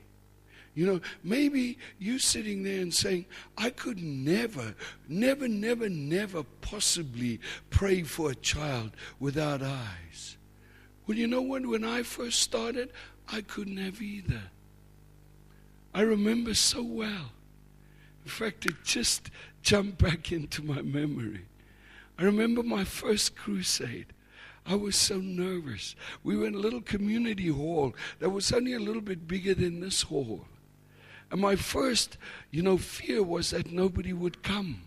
[0.74, 3.26] You know, maybe you sitting there and saying,
[3.58, 4.74] I could never,
[5.08, 7.40] never, never, never possibly
[7.70, 10.38] pray for a child without eyes.
[11.06, 11.66] Well, you know what?
[11.66, 12.92] When I first started,
[13.28, 14.44] I couldn't have either.
[15.94, 17.32] I remember so well.
[18.24, 19.30] In fact, it just
[19.62, 21.42] jumped back into my memory.
[22.18, 24.08] I remember my first crusade.
[24.66, 25.96] I was so nervous.
[26.24, 29.80] We were in a little community hall that was only a little bit bigger than
[29.80, 30.46] this hall.
[31.32, 32.18] And my first,
[32.52, 34.82] you know, fear was that nobody would come.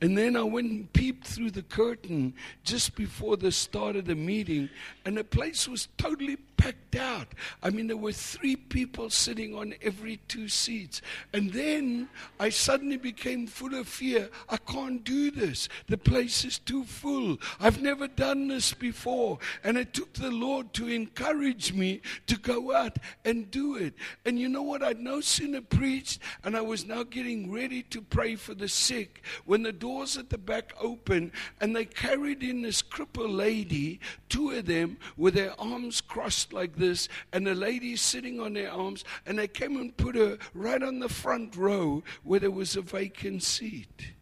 [0.00, 4.14] And then I went and peeped through the curtain just before the start of the
[4.14, 4.68] meeting,
[5.04, 7.28] and the place was totally packed out.
[7.62, 11.02] I mean, there were three people sitting on every two seats.
[11.32, 14.30] And then I suddenly became full of fear.
[14.48, 15.68] I can't do this.
[15.88, 17.38] The place is too full.
[17.60, 19.38] I've never done this before.
[19.62, 23.94] And it took the Lord to encourage me to go out and do it.
[24.24, 24.82] And you know what?
[24.82, 29.22] I'd no sooner preached, and I was now getting ready to pray for the sick
[29.44, 34.50] when the doors at the back opened, and they carried in this crippled lady, two
[34.50, 39.04] of them, with their arms crossed like this, and the lady sitting on their arms,
[39.26, 42.82] and they came and put her right on the front row where there was a
[42.82, 44.12] vacant seat.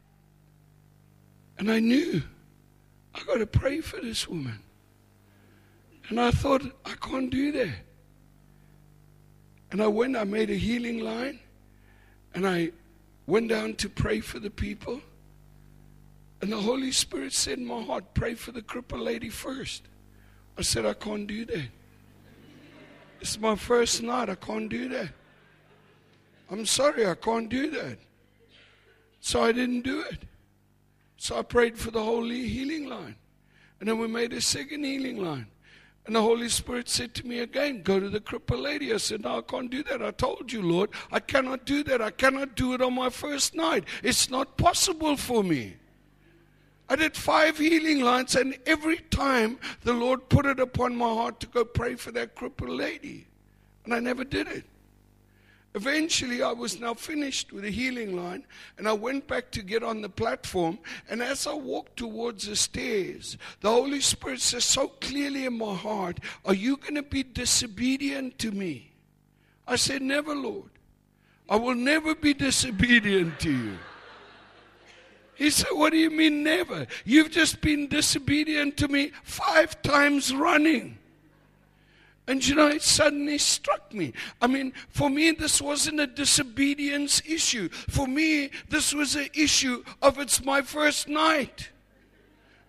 [1.59, 2.23] And I knew
[3.15, 4.59] I got to pray for this woman.
[6.09, 7.75] And I thought, I can't do that.
[9.71, 11.39] And I went, I made a healing line,
[12.35, 12.73] and I
[13.27, 15.01] went down to pray for the people.
[16.41, 19.85] And the Holy Spirit said in my heart, pray for the crippled lady first.
[20.59, 21.69] I said, I can't do that.
[23.23, 24.29] It's my first night.
[24.29, 25.11] I can't do that.
[26.51, 27.99] I'm sorry, I can't do that.
[29.21, 30.25] So I didn't do it.
[31.19, 33.15] So I prayed for the holy healing line.
[33.79, 35.47] And then we made a second healing line.
[36.05, 38.93] And the Holy Spirit said to me again, Go to the crippled lady.
[38.93, 40.03] I said, No, I can't do that.
[40.03, 42.03] I told you, Lord, I cannot do that.
[42.03, 43.85] I cannot do it on my first night.
[44.03, 45.77] It's not possible for me.
[46.93, 51.41] I did five healing lines, and every time the Lord put it upon my heart
[51.41, 53.27] to go pray for that crippled lady.
[53.87, 54.65] And I never did it.
[55.75, 58.45] Eventually, I was now finished with the healing line,
[58.77, 60.79] and I went back to get on the platform.
[61.09, 65.75] And as I walked towards the stairs, the Holy Spirit says so clearly in my
[65.75, 68.93] heart, Are you going to be disobedient to me?
[69.67, 70.69] I said, Never, Lord.
[71.49, 73.79] I will never be disobedient to you.
[75.35, 76.87] He said, What do you mean never?
[77.05, 80.99] You've just been disobedient to me five times running.
[82.29, 84.13] And you know, it suddenly struck me.
[84.41, 87.69] I mean, for me, this wasn't a disobedience issue.
[87.69, 91.71] For me, this was an issue of it's my first night.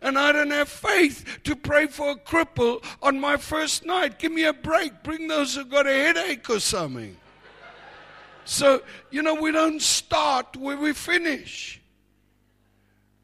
[0.01, 4.19] And I don't have faith to pray for a cripple on my first night.
[4.19, 5.03] Give me a break.
[5.03, 7.15] Bring those who got a headache or something.
[8.43, 11.79] So, you know, we don't start where we finish.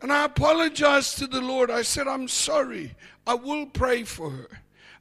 [0.01, 1.69] And I apologized to the Lord.
[1.69, 2.95] I said, I'm sorry.
[3.27, 4.49] I will pray for her.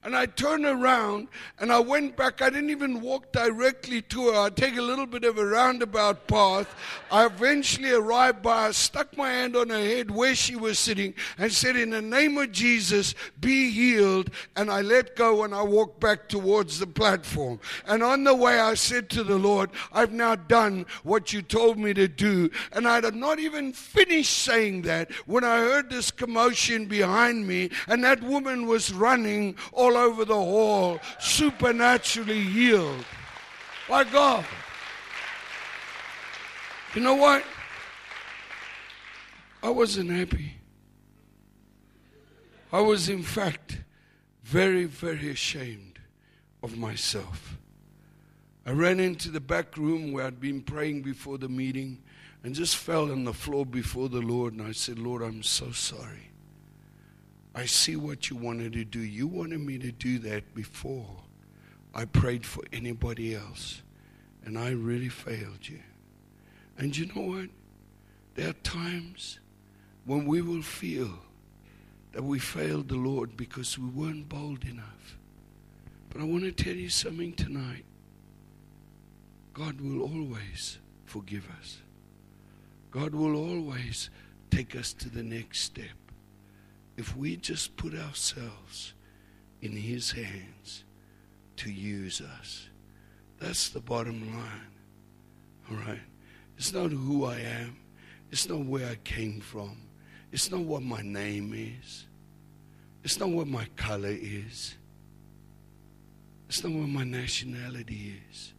[0.08, 1.28] And I turned around
[1.58, 2.40] and I went back.
[2.40, 4.40] I didn't even walk directly to her.
[4.40, 6.74] I take a little bit of a roundabout path.
[7.12, 11.12] I eventually arrived by her, stuck my hand on her head where she was sitting,
[11.36, 14.30] and said, In the name of Jesus, be healed.
[14.56, 17.60] And I let go and I walked back towards the platform.
[17.86, 21.76] And on the way, I said to the Lord, I've now done what you told
[21.76, 22.48] me to do.
[22.72, 27.68] And I had not even finished saying that when I heard this commotion behind me,
[27.88, 33.04] and that woman was running all over the hall, supernaturally healed
[33.88, 34.44] by God.
[36.94, 37.44] You know what?
[39.62, 40.54] I wasn't happy.
[42.72, 43.78] I was, in fact,
[44.42, 45.98] very, very ashamed
[46.62, 47.56] of myself.
[48.66, 52.02] I ran into the back room where I'd been praying before the meeting
[52.44, 54.52] and just fell on the floor before the Lord.
[54.54, 56.27] And I said, Lord, I'm so sorry.
[57.58, 59.00] I see what you wanted to do.
[59.00, 61.16] You wanted me to do that before
[61.92, 63.82] I prayed for anybody else.
[64.44, 65.80] And I really failed you.
[66.78, 67.48] And you know what?
[68.36, 69.40] There are times
[70.04, 71.10] when we will feel
[72.12, 75.18] that we failed the Lord because we weren't bold enough.
[76.10, 77.84] But I want to tell you something tonight.
[79.52, 81.78] God will always forgive us.
[82.92, 84.10] God will always
[84.48, 86.07] take us to the next step
[86.98, 88.92] if we just put ourselves
[89.62, 90.84] in His hands
[91.56, 92.68] to use us.
[93.38, 94.72] That's the bottom line.
[95.70, 96.00] All right?
[96.56, 97.76] It's not who I am,
[98.32, 99.76] it's not where I came from,
[100.32, 102.06] it's not what my name is,
[103.04, 104.74] it's not what my color is,
[106.48, 108.54] it's not what my nationality is.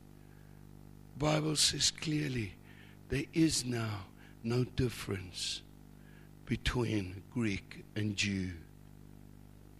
[1.17, 2.53] Bible says clearly
[3.09, 4.05] there is now
[4.43, 5.61] no difference
[6.49, 8.49] between Greek and Jew,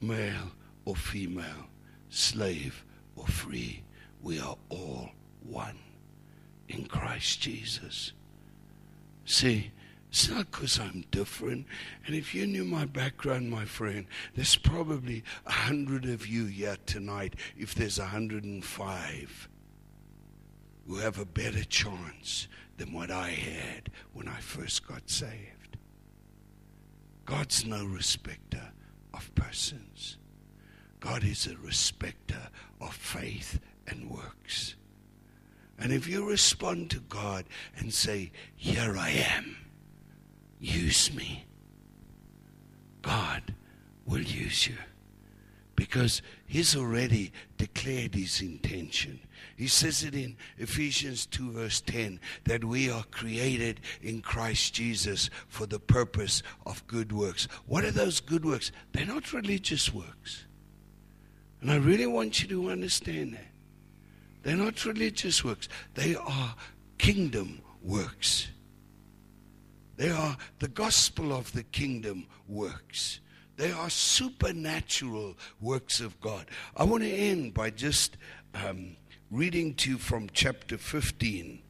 [0.02, 0.52] male
[0.86, 1.66] or female,
[2.10, 3.84] slave or free.
[4.22, 5.10] We are all
[5.42, 5.80] one
[6.68, 8.14] in Christ Jesus.
[9.26, 9.72] See,
[10.10, 11.66] it's not because I'm different.
[12.06, 14.06] And if you knew my background, my friend,
[14.36, 19.50] there's probably a hundred of you here tonight, if there's a hundred and five,
[20.88, 22.48] who have a better chance
[22.78, 25.59] than what I had when I first got saved.
[27.30, 28.72] God's no respecter
[29.14, 30.18] of persons.
[31.00, 32.50] God is a respecter
[32.82, 34.76] of faith and works.
[35.78, 37.46] And if you respond to God
[37.78, 39.58] and say, Here I am,
[40.60, 41.46] use me,
[43.04, 43.54] God
[44.08, 44.78] will use you.
[45.76, 49.20] Because He's already declared His intention.
[49.60, 55.30] He says it in Ephesians 2, verse 10, that we are created in Christ Jesus
[55.50, 57.50] for the purpose of good works.
[57.66, 58.72] What are those good works?
[58.94, 60.46] They're not religious works.
[61.60, 63.48] And I really want you to understand that.
[64.44, 66.56] They're not religious works, they are
[66.98, 68.48] kingdom works.
[69.98, 73.20] They are the gospel of the kingdom works.
[73.58, 76.46] They are supernatural works of God.
[76.78, 78.16] I want to end by just
[78.56, 78.96] um,
[79.32, 81.62] reading to you from chapter 15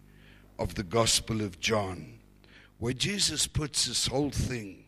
[0.57, 2.20] of the Gospel of John,
[2.78, 4.86] where Jesus puts this whole thing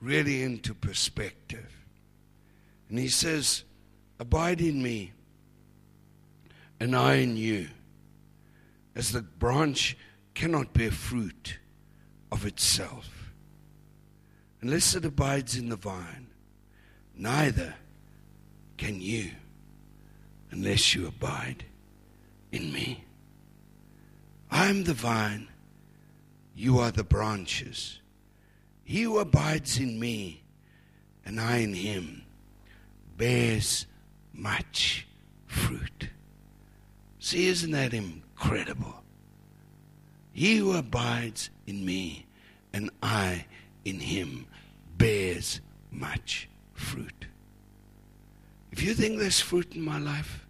[0.00, 1.84] really into perspective.
[2.88, 3.64] And he says,
[4.20, 5.12] Abide in me,
[6.80, 7.68] and I in you,
[8.94, 9.96] as the branch
[10.34, 11.58] cannot bear fruit
[12.30, 13.18] of itself
[14.60, 16.28] unless it abides in the vine,
[17.16, 17.74] neither
[18.76, 19.30] can you
[20.50, 21.64] unless you abide
[22.52, 23.04] in me.
[24.50, 25.48] I am the vine,
[26.54, 28.00] you are the branches.
[28.84, 30.42] He who abides in me,
[31.24, 32.22] and I in him,
[33.16, 33.86] bears
[34.32, 35.06] much
[35.46, 36.08] fruit.
[37.18, 39.02] See, isn't that incredible?
[40.32, 42.26] He who abides in me
[42.72, 43.44] and I
[43.84, 44.46] in him
[44.96, 47.26] bears much fruit.
[48.70, 50.46] If you think there's fruit in my life,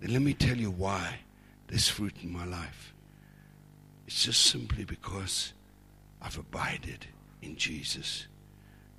[0.00, 1.20] then let me tell you why
[1.68, 2.94] there's fruit in my life.
[4.06, 5.52] It's just simply because
[6.22, 7.06] I've abided
[7.42, 8.26] in Jesus,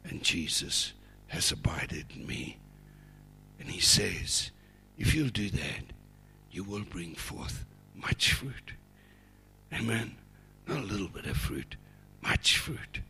[0.03, 0.93] and Jesus
[1.27, 2.57] has abided in me.
[3.59, 4.51] And he says,
[4.97, 5.83] if you'll do that,
[6.51, 8.73] you will bring forth much fruit.
[9.73, 10.15] Amen.
[10.67, 11.75] Not a little bit of fruit,
[12.21, 13.01] much fruit.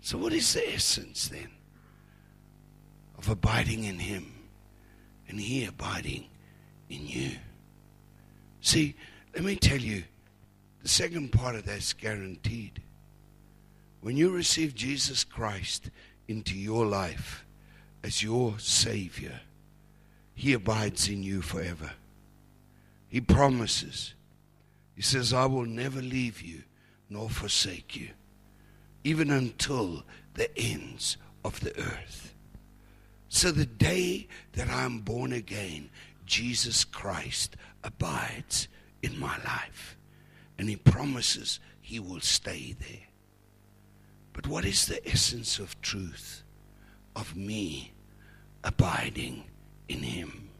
[0.00, 1.50] So, what is the essence then
[3.18, 4.32] of abiding in Him
[5.28, 6.26] and He abiding
[6.88, 7.30] in you?
[8.60, 8.94] See,
[9.34, 10.04] let me tell you,
[10.82, 12.82] the second part of that's guaranteed.
[14.00, 15.90] When you receive Jesus Christ
[16.28, 17.44] into your life
[18.04, 19.40] as your Savior,
[20.34, 21.92] He abides in you forever.
[23.08, 24.14] He promises.
[24.94, 26.62] He says, I will never leave you
[27.08, 28.10] nor forsake you,
[29.04, 32.34] even until the ends of the earth.
[33.28, 35.90] So the day that I'm born again,
[36.26, 38.68] Jesus Christ abides
[39.02, 39.96] in my life.
[40.58, 43.06] And he promises he will stay there.
[44.32, 46.42] But what is the essence of truth?
[47.14, 47.92] Of me
[48.64, 49.44] abiding
[49.88, 50.50] in him.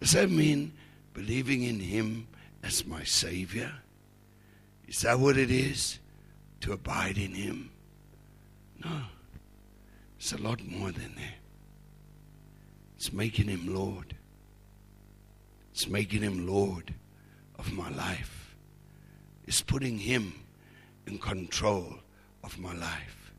[0.00, 0.72] Does that mean
[1.14, 2.26] believing in him
[2.62, 3.72] as my Savior?
[4.86, 5.98] Is that what it is?
[6.60, 7.70] To abide in him?
[8.84, 9.02] No.
[10.18, 11.34] It's a lot more than that.
[12.96, 14.16] It's making him Lord.
[15.74, 16.94] It's making him Lord
[17.58, 18.54] of my life.
[19.44, 20.32] It's putting him
[21.04, 21.96] in control
[22.44, 23.32] of my life.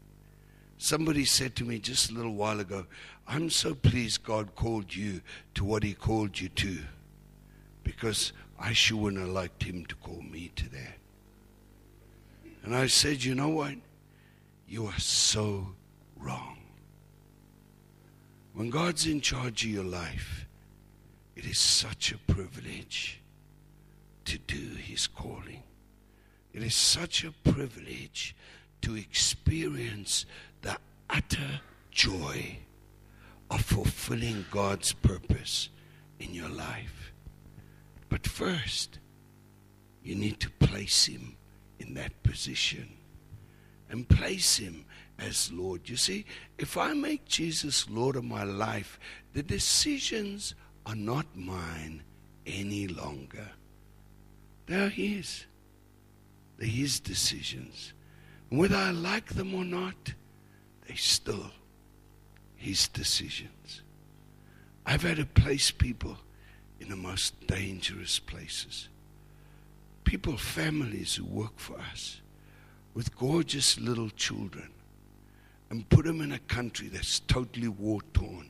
[0.78, 2.88] Somebody said to me just a little while ago,
[3.26, 5.22] I'm so pleased God called you
[5.54, 6.80] to what he called you to
[7.86, 10.98] because I sure wouldn't have liked him to call me to that.
[12.64, 13.76] And I said, You know what?
[14.68, 15.70] You are so
[16.18, 16.58] wrong.
[18.54, 20.45] When God's in charge of your life,
[21.36, 23.22] it is such a privilege
[24.26, 25.64] to do His calling.
[26.54, 28.36] It is such a privilege
[28.82, 30.26] to experience
[30.62, 30.78] the
[31.10, 31.62] utter
[31.92, 32.60] joy
[33.52, 35.70] of fulfilling God's purpose
[36.20, 37.12] in your life.
[38.10, 39.00] But first,
[40.04, 41.36] you need to place Him
[41.80, 42.88] in that position
[43.90, 44.86] and place Him
[45.20, 45.90] as Lord.
[45.90, 46.26] You see,
[46.58, 49.00] if I make Jesus Lord of my life,
[49.34, 50.56] the decisions
[50.86, 52.04] are not mine
[52.46, 53.48] any longer.
[54.68, 55.46] They're His.
[56.58, 57.94] They're His decisions.
[58.50, 60.14] And whether I like them or not,
[60.88, 61.52] they're still
[62.56, 63.82] His decisions.
[64.86, 66.18] I've had to place people
[66.80, 68.90] in the most dangerous places.
[70.04, 72.22] People, families who work for us
[72.94, 74.70] with gorgeous little children
[75.72, 78.50] and put them in a country that's totally war torn,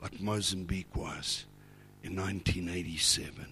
[0.00, 1.44] like Mozambique was
[2.02, 3.46] in 1987.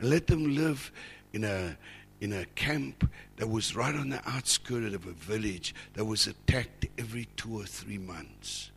[0.00, 0.92] And let them live
[1.32, 1.76] in a,
[2.20, 6.86] in a camp that was right on the outskirts of a village that was attacked
[6.98, 8.70] every two or three months.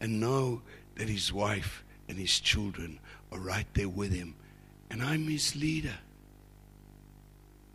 [0.00, 0.62] And know
[0.96, 3.00] that his wife and his children
[3.32, 4.34] are right there with him.
[4.90, 5.98] And I'm his leader.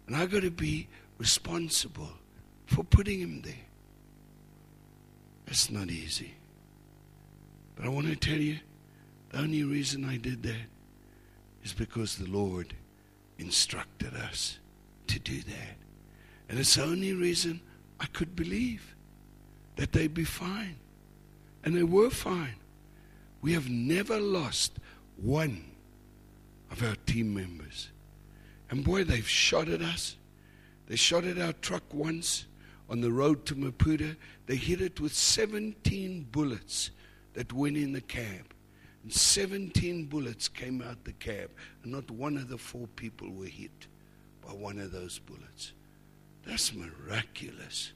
[0.07, 0.87] And I've got to be
[1.17, 2.11] responsible
[2.65, 3.53] for putting him there.
[5.45, 6.33] That's not easy.
[7.75, 8.59] But I want to tell you
[9.33, 10.67] the only reason I did that
[11.63, 12.75] is because the Lord
[13.39, 14.59] instructed us
[15.07, 15.75] to do that.
[16.47, 17.59] And it's the only reason
[17.99, 18.95] I could believe
[19.75, 20.75] that they'd be fine.
[21.63, 22.57] And they were fine.
[23.41, 24.77] We have never lost
[25.17, 25.65] one
[26.69, 27.89] of our team members.
[28.69, 30.15] And boy, they've shot at us.
[30.85, 32.45] They shot at our truck once
[32.87, 34.15] on the road to Maputo.
[34.45, 36.91] They hit it with 17 bullets
[37.33, 38.52] that went in the cab.
[39.03, 41.49] And 17 bullets came out the cab,
[41.83, 43.87] and not one of the four people were hit
[44.45, 45.73] by one of those bullets.
[46.45, 47.91] That's miraculous.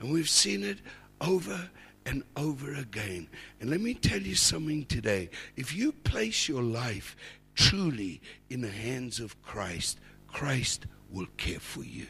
[0.00, 0.78] And we've seen it
[1.20, 1.70] over
[2.06, 3.28] and over again.
[3.60, 5.30] And let me tell you something today.
[5.56, 7.16] If you place your life
[7.54, 8.20] truly
[8.50, 12.06] in the hands of Christ, Christ will care for you.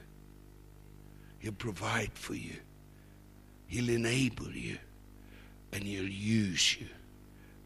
[1.38, 2.56] He'll provide for you.
[3.66, 4.78] He'll enable you.
[5.72, 6.86] And He'll use you.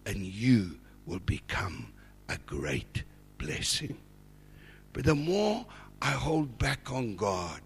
[0.08, 1.92] And you will become
[2.30, 3.04] a great
[3.36, 3.98] blessing.
[4.94, 5.66] But the more
[6.00, 7.60] I hold back on God,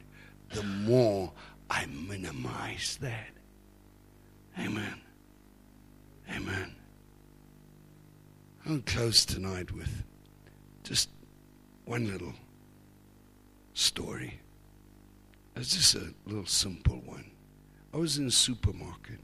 [0.50, 1.32] the more
[1.70, 3.28] I minimize that.
[4.58, 5.00] Amen.
[6.34, 6.74] Amen.
[8.68, 10.02] I'll close tonight with
[10.82, 11.10] just
[11.84, 12.34] one little
[13.74, 14.40] story.
[15.54, 17.30] It's just a little simple one.
[17.94, 19.20] I was in a supermarket,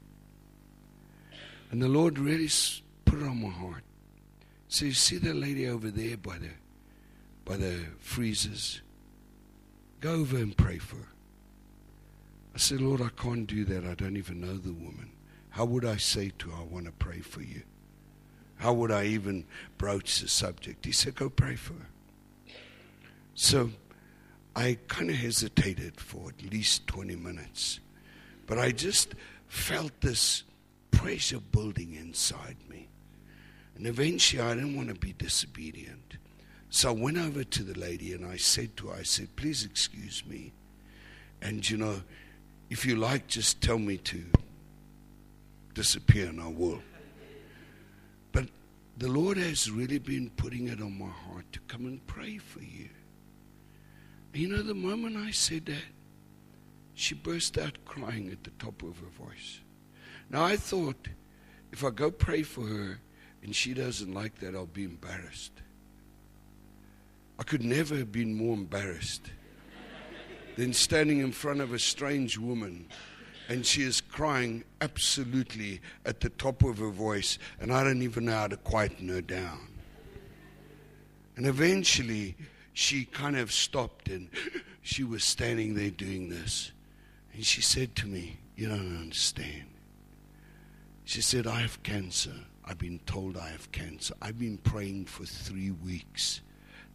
[1.71, 2.47] and the Lord really
[3.09, 3.83] put it on my heart.
[4.67, 6.51] So you see that lady over there by the
[7.43, 8.81] by the freezers?
[9.99, 11.07] Go over and pray for her.
[12.53, 13.83] I said, Lord, I can't do that.
[13.83, 15.11] I don't even know the woman.
[15.49, 17.63] How would I say to her, I want to pray for you?
[18.57, 19.45] How would I even
[19.77, 20.85] broach the subject?
[20.85, 21.89] He said, Go pray for her.
[23.33, 23.71] So
[24.55, 27.79] I kind of hesitated for at least 20 minutes.
[28.45, 29.15] But I just
[29.47, 30.43] felt this
[30.91, 32.88] pressure building inside me.
[33.79, 36.17] And eventually I didn't want to be disobedient.
[36.69, 39.63] So I went over to the lady and I said to her, I said, please
[39.63, 40.51] excuse me.
[41.41, 42.01] And you know,
[42.69, 44.21] if you like, just tell me to
[45.73, 46.81] disappear and I will.
[48.33, 48.49] But
[48.97, 52.59] the Lord has really been putting it on my heart to come and pray for
[52.59, 52.89] you.
[54.33, 55.85] You know, the moment I said that,
[56.95, 59.61] she burst out crying at the top of her voice.
[60.29, 61.07] Now, I thought
[61.71, 62.99] if I go pray for her
[63.43, 65.53] and she doesn't like that, I'll be embarrassed.
[67.37, 69.31] I could never have been more embarrassed
[70.57, 72.87] than standing in front of a strange woman
[73.49, 78.25] and she is crying absolutely at the top of her voice, and I don't even
[78.25, 79.67] know how to quieten her down.
[81.35, 82.35] And eventually,
[82.73, 84.29] she kind of stopped and
[84.83, 86.71] she was standing there doing this.
[87.33, 89.65] And she said to me, You don't understand.
[91.05, 92.35] She said, I have cancer.
[92.69, 94.13] I've been told I have cancer.
[94.21, 96.41] I've been praying for three weeks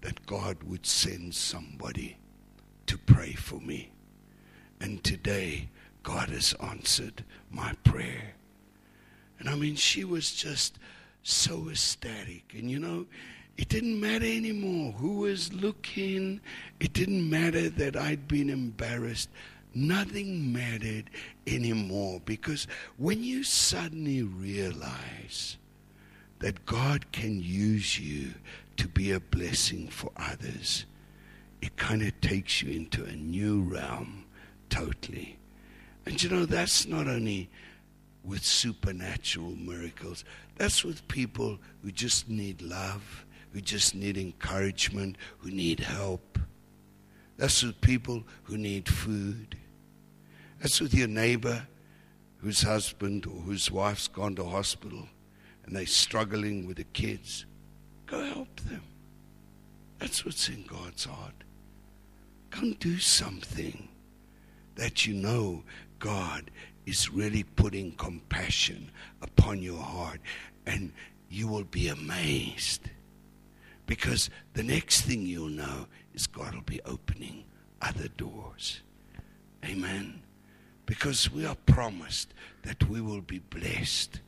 [0.02, 2.16] that God would send somebody
[2.86, 3.90] to pray for me.
[4.80, 5.68] And today,
[6.04, 8.34] God has answered my prayer.
[9.40, 10.78] And I mean, she was just
[11.24, 12.54] so ecstatic.
[12.56, 13.06] And you know,
[13.56, 16.40] it didn't matter anymore who was looking.
[16.78, 19.28] It didn't matter that I'd been embarrassed.
[19.74, 21.10] Nothing mattered
[21.48, 25.56] anymore because when you suddenly realize
[26.40, 28.34] that God can use you
[28.76, 30.86] to be a blessing for others,
[31.62, 34.24] it kind of takes you into a new realm
[34.68, 35.38] totally.
[36.06, 37.48] And you know, that's not only
[38.22, 40.24] with supernatural miracles,
[40.56, 43.24] that's with people who just need love
[43.54, 46.40] who just need encouragement, who need help.
[47.36, 49.56] That's with people who need food.
[50.60, 51.66] That's with your neighbor
[52.38, 55.08] whose husband or whose wife's gone to hospital
[55.66, 57.46] and they're struggling with the kids.
[58.06, 58.82] Go help them.
[59.98, 61.34] That's what's in God's heart.
[62.50, 63.88] Come do something
[64.76, 65.64] that you know
[65.98, 66.50] God
[66.86, 68.90] is really putting compassion
[69.22, 70.20] upon your heart.
[70.66, 70.92] And
[71.30, 72.90] you will be amazed.
[73.86, 77.44] Because the next thing you'll know is God will be opening
[77.82, 78.80] other doors.
[79.64, 80.22] Amen.
[80.86, 84.20] Because we are promised that we will be blessed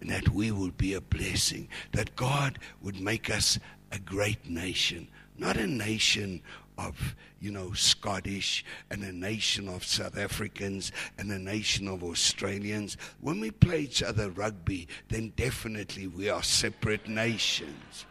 [0.00, 3.58] and that we will be a blessing, that God would make us
[3.92, 6.42] a great nation, not a nation
[6.78, 12.96] of, you know, Scottish and a nation of South Africans and a nation of Australians.
[13.20, 18.06] When we play each other rugby, then definitely we are separate nations.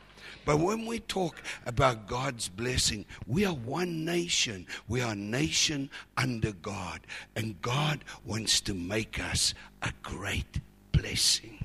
[0.45, 4.65] But when we talk about God's blessing, we are one nation.
[4.87, 7.01] We are a nation under God.
[7.35, 10.59] And God wants to make us a great
[10.91, 11.58] blessing.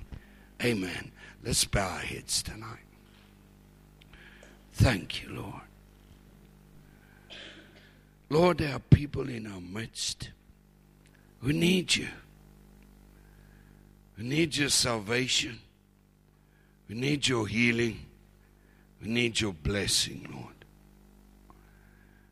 [0.64, 1.12] Amen.
[1.44, 2.78] Let's bow our heads tonight.
[4.72, 5.60] Thank you, Lord.
[8.30, 10.30] Lord, there are people in our midst
[11.40, 12.08] who need you,
[14.16, 15.60] who need your salvation,
[16.88, 18.06] who need your healing,
[19.00, 20.54] who need your blessing, Lord.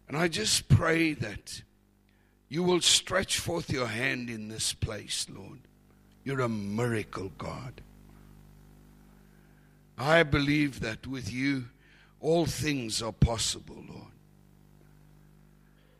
[0.08, 1.62] And I just pray that
[2.48, 5.58] you will stretch forth your hand in this place, Lord.
[6.24, 7.82] You're a miracle God.
[10.02, 11.66] I believe that with you
[12.20, 14.12] all things are possible, Lord.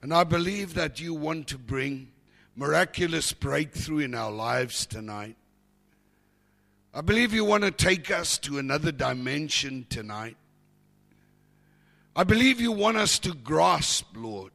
[0.01, 2.11] And I believe that you want to bring
[2.57, 5.37] miraculous breakthrough in our lives tonight.
[6.95, 10.37] I believe you want to take us to another dimension tonight.
[12.15, 14.53] I believe you want us to grasp, Lord,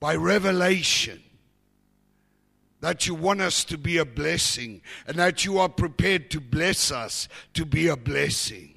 [0.00, 1.22] by revelation,
[2.84, 6.92] that you want us to be a blessing and that you are prepared to bless
[6.92, 8.74] us to be a blessing.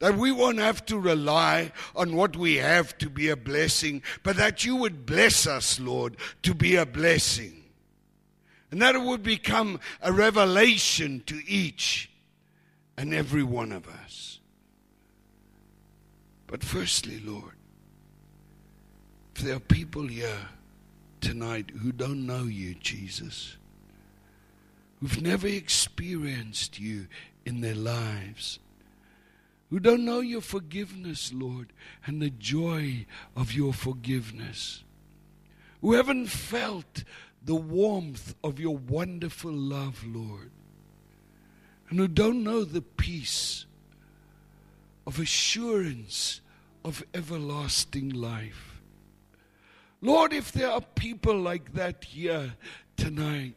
[0.00, 4.34] That we won't have to rely on what we have to be a blessing, but
[4.34, 7.62] that you would bless us, Lord, to be a blessing.
[8.72, 12.10] And that it would become a revelation to each
[12.96, 14.40] and every one of us.
[16.48, 17.54] But firstly, Lord,
[19.36, 20.48] if there are people here
[21.24, 23.56] tonight who don't know you, Jesus,
[25.00, 27.06] who've never experienced you
[27.46, 28.58] in their lives,
[29.70, 31.72] who don't know your forgiveness, Lord,
[32.04, 34.84] and the joy of your forgiveness,
[35.80, 37.04] who haven't felt
[37.42, 40.50] the warmth of your wonderful love, Lord,
[41.88, 43.64] and who don't know the peace
[45.06, 46.42] of assurance
[46.84, 48.73] of everlasting life.
[50.04, 52.52] Lord, if there are people like that here
[52.94, 53.54] tonight,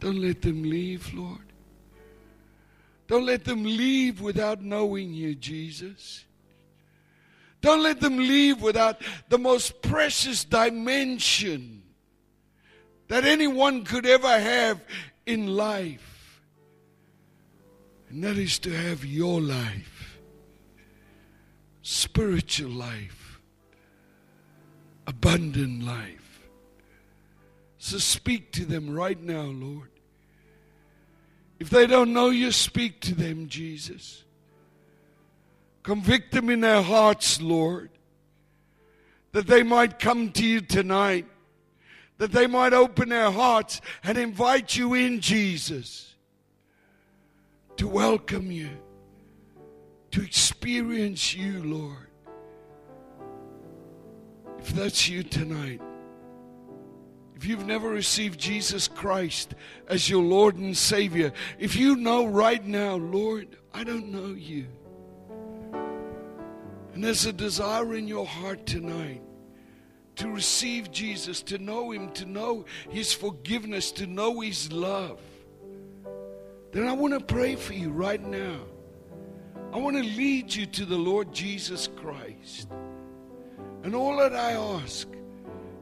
[0.00, 1.52] don't let them leave, Lord.
[3.06, 6.24] Don't let them leave without knowing you, Jesus.
[7.60, 11.84] Don't let them leave without the most precious dimension
[13.06, 14.80] that anyone could ever have
[15.24, 16.42] in life.
[18.08, 20.18] And that is to have your life,
[21.82, 23.25] spiritual life,
[25.06, 26.48] abundant life.
[27.78, 29.90] So speak to them right now, Lord.
[31.58, 34.24] If they don't know you, speak to them, Jesus.
[35.82, 37.90] Convict them in their hearts, Lord,
[39.32, 41.26] that they might come to you tonight,
[42.18, 46.14] that they might open their hearts and invite you in, Jesus,
[47.76, 48.70] to welcome you,
[50.10, 52.05] to experience you, Lord.
[54.66, 55.80] If that's you tonight,
[57.36, 59.54] if you've never received Jesus Christ
[59.86, 64.66] as your Lord and Savior, if you know right now, Lord, I don't know you.
[66.92, 69.22] And there's a desire in your heart tonight
[70.16, 75.20] to receive Jesus, to know Him, to know His forgiveness, to know His love,
[76.72, 78.58] then I want to pray for you right now.
[79.72, 82.66] I want to lead you to the Lord Jesus Christ.
[83.86, 85.06] And all that I ask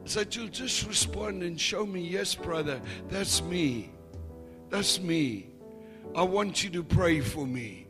[0.05, 2.79] is that you'll just respond and show me, yes, brother,
[3.09, 3.89] that's me.
[4.69, 5.47] That's me.
[6.13, 7.87] I want you to pray for me.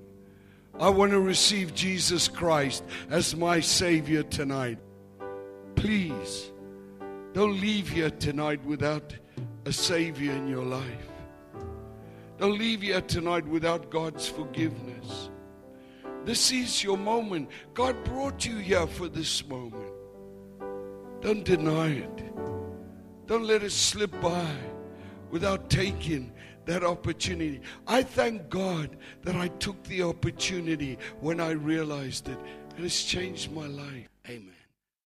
[0.79, 4.77] I want to receive Jesus Christ as my Savior tonight.
[5.75, 6.49] Please,
[7.33, 9.13] don't leave here tonight without
[9.65, 11.09] a Savior in your life.
[12.37, 15.29] Don't leave here tonight without God's forgiveness.
[16.23, 17.49] This is your moment.
[17.73, 19.84] God brought you here for this moment.
[21.25, 22.23] Don't deny it.
[23.25, 24.55] Don't let it slip by
[25.31, 26.31] without taking
[26.65, 27.61] that opportunity.
[27.87, 32.37] I thank God that I took the opportunity when I realized it,
[32.75, 34.07] and it's changed my life.
[34.29, 34.54] Amen.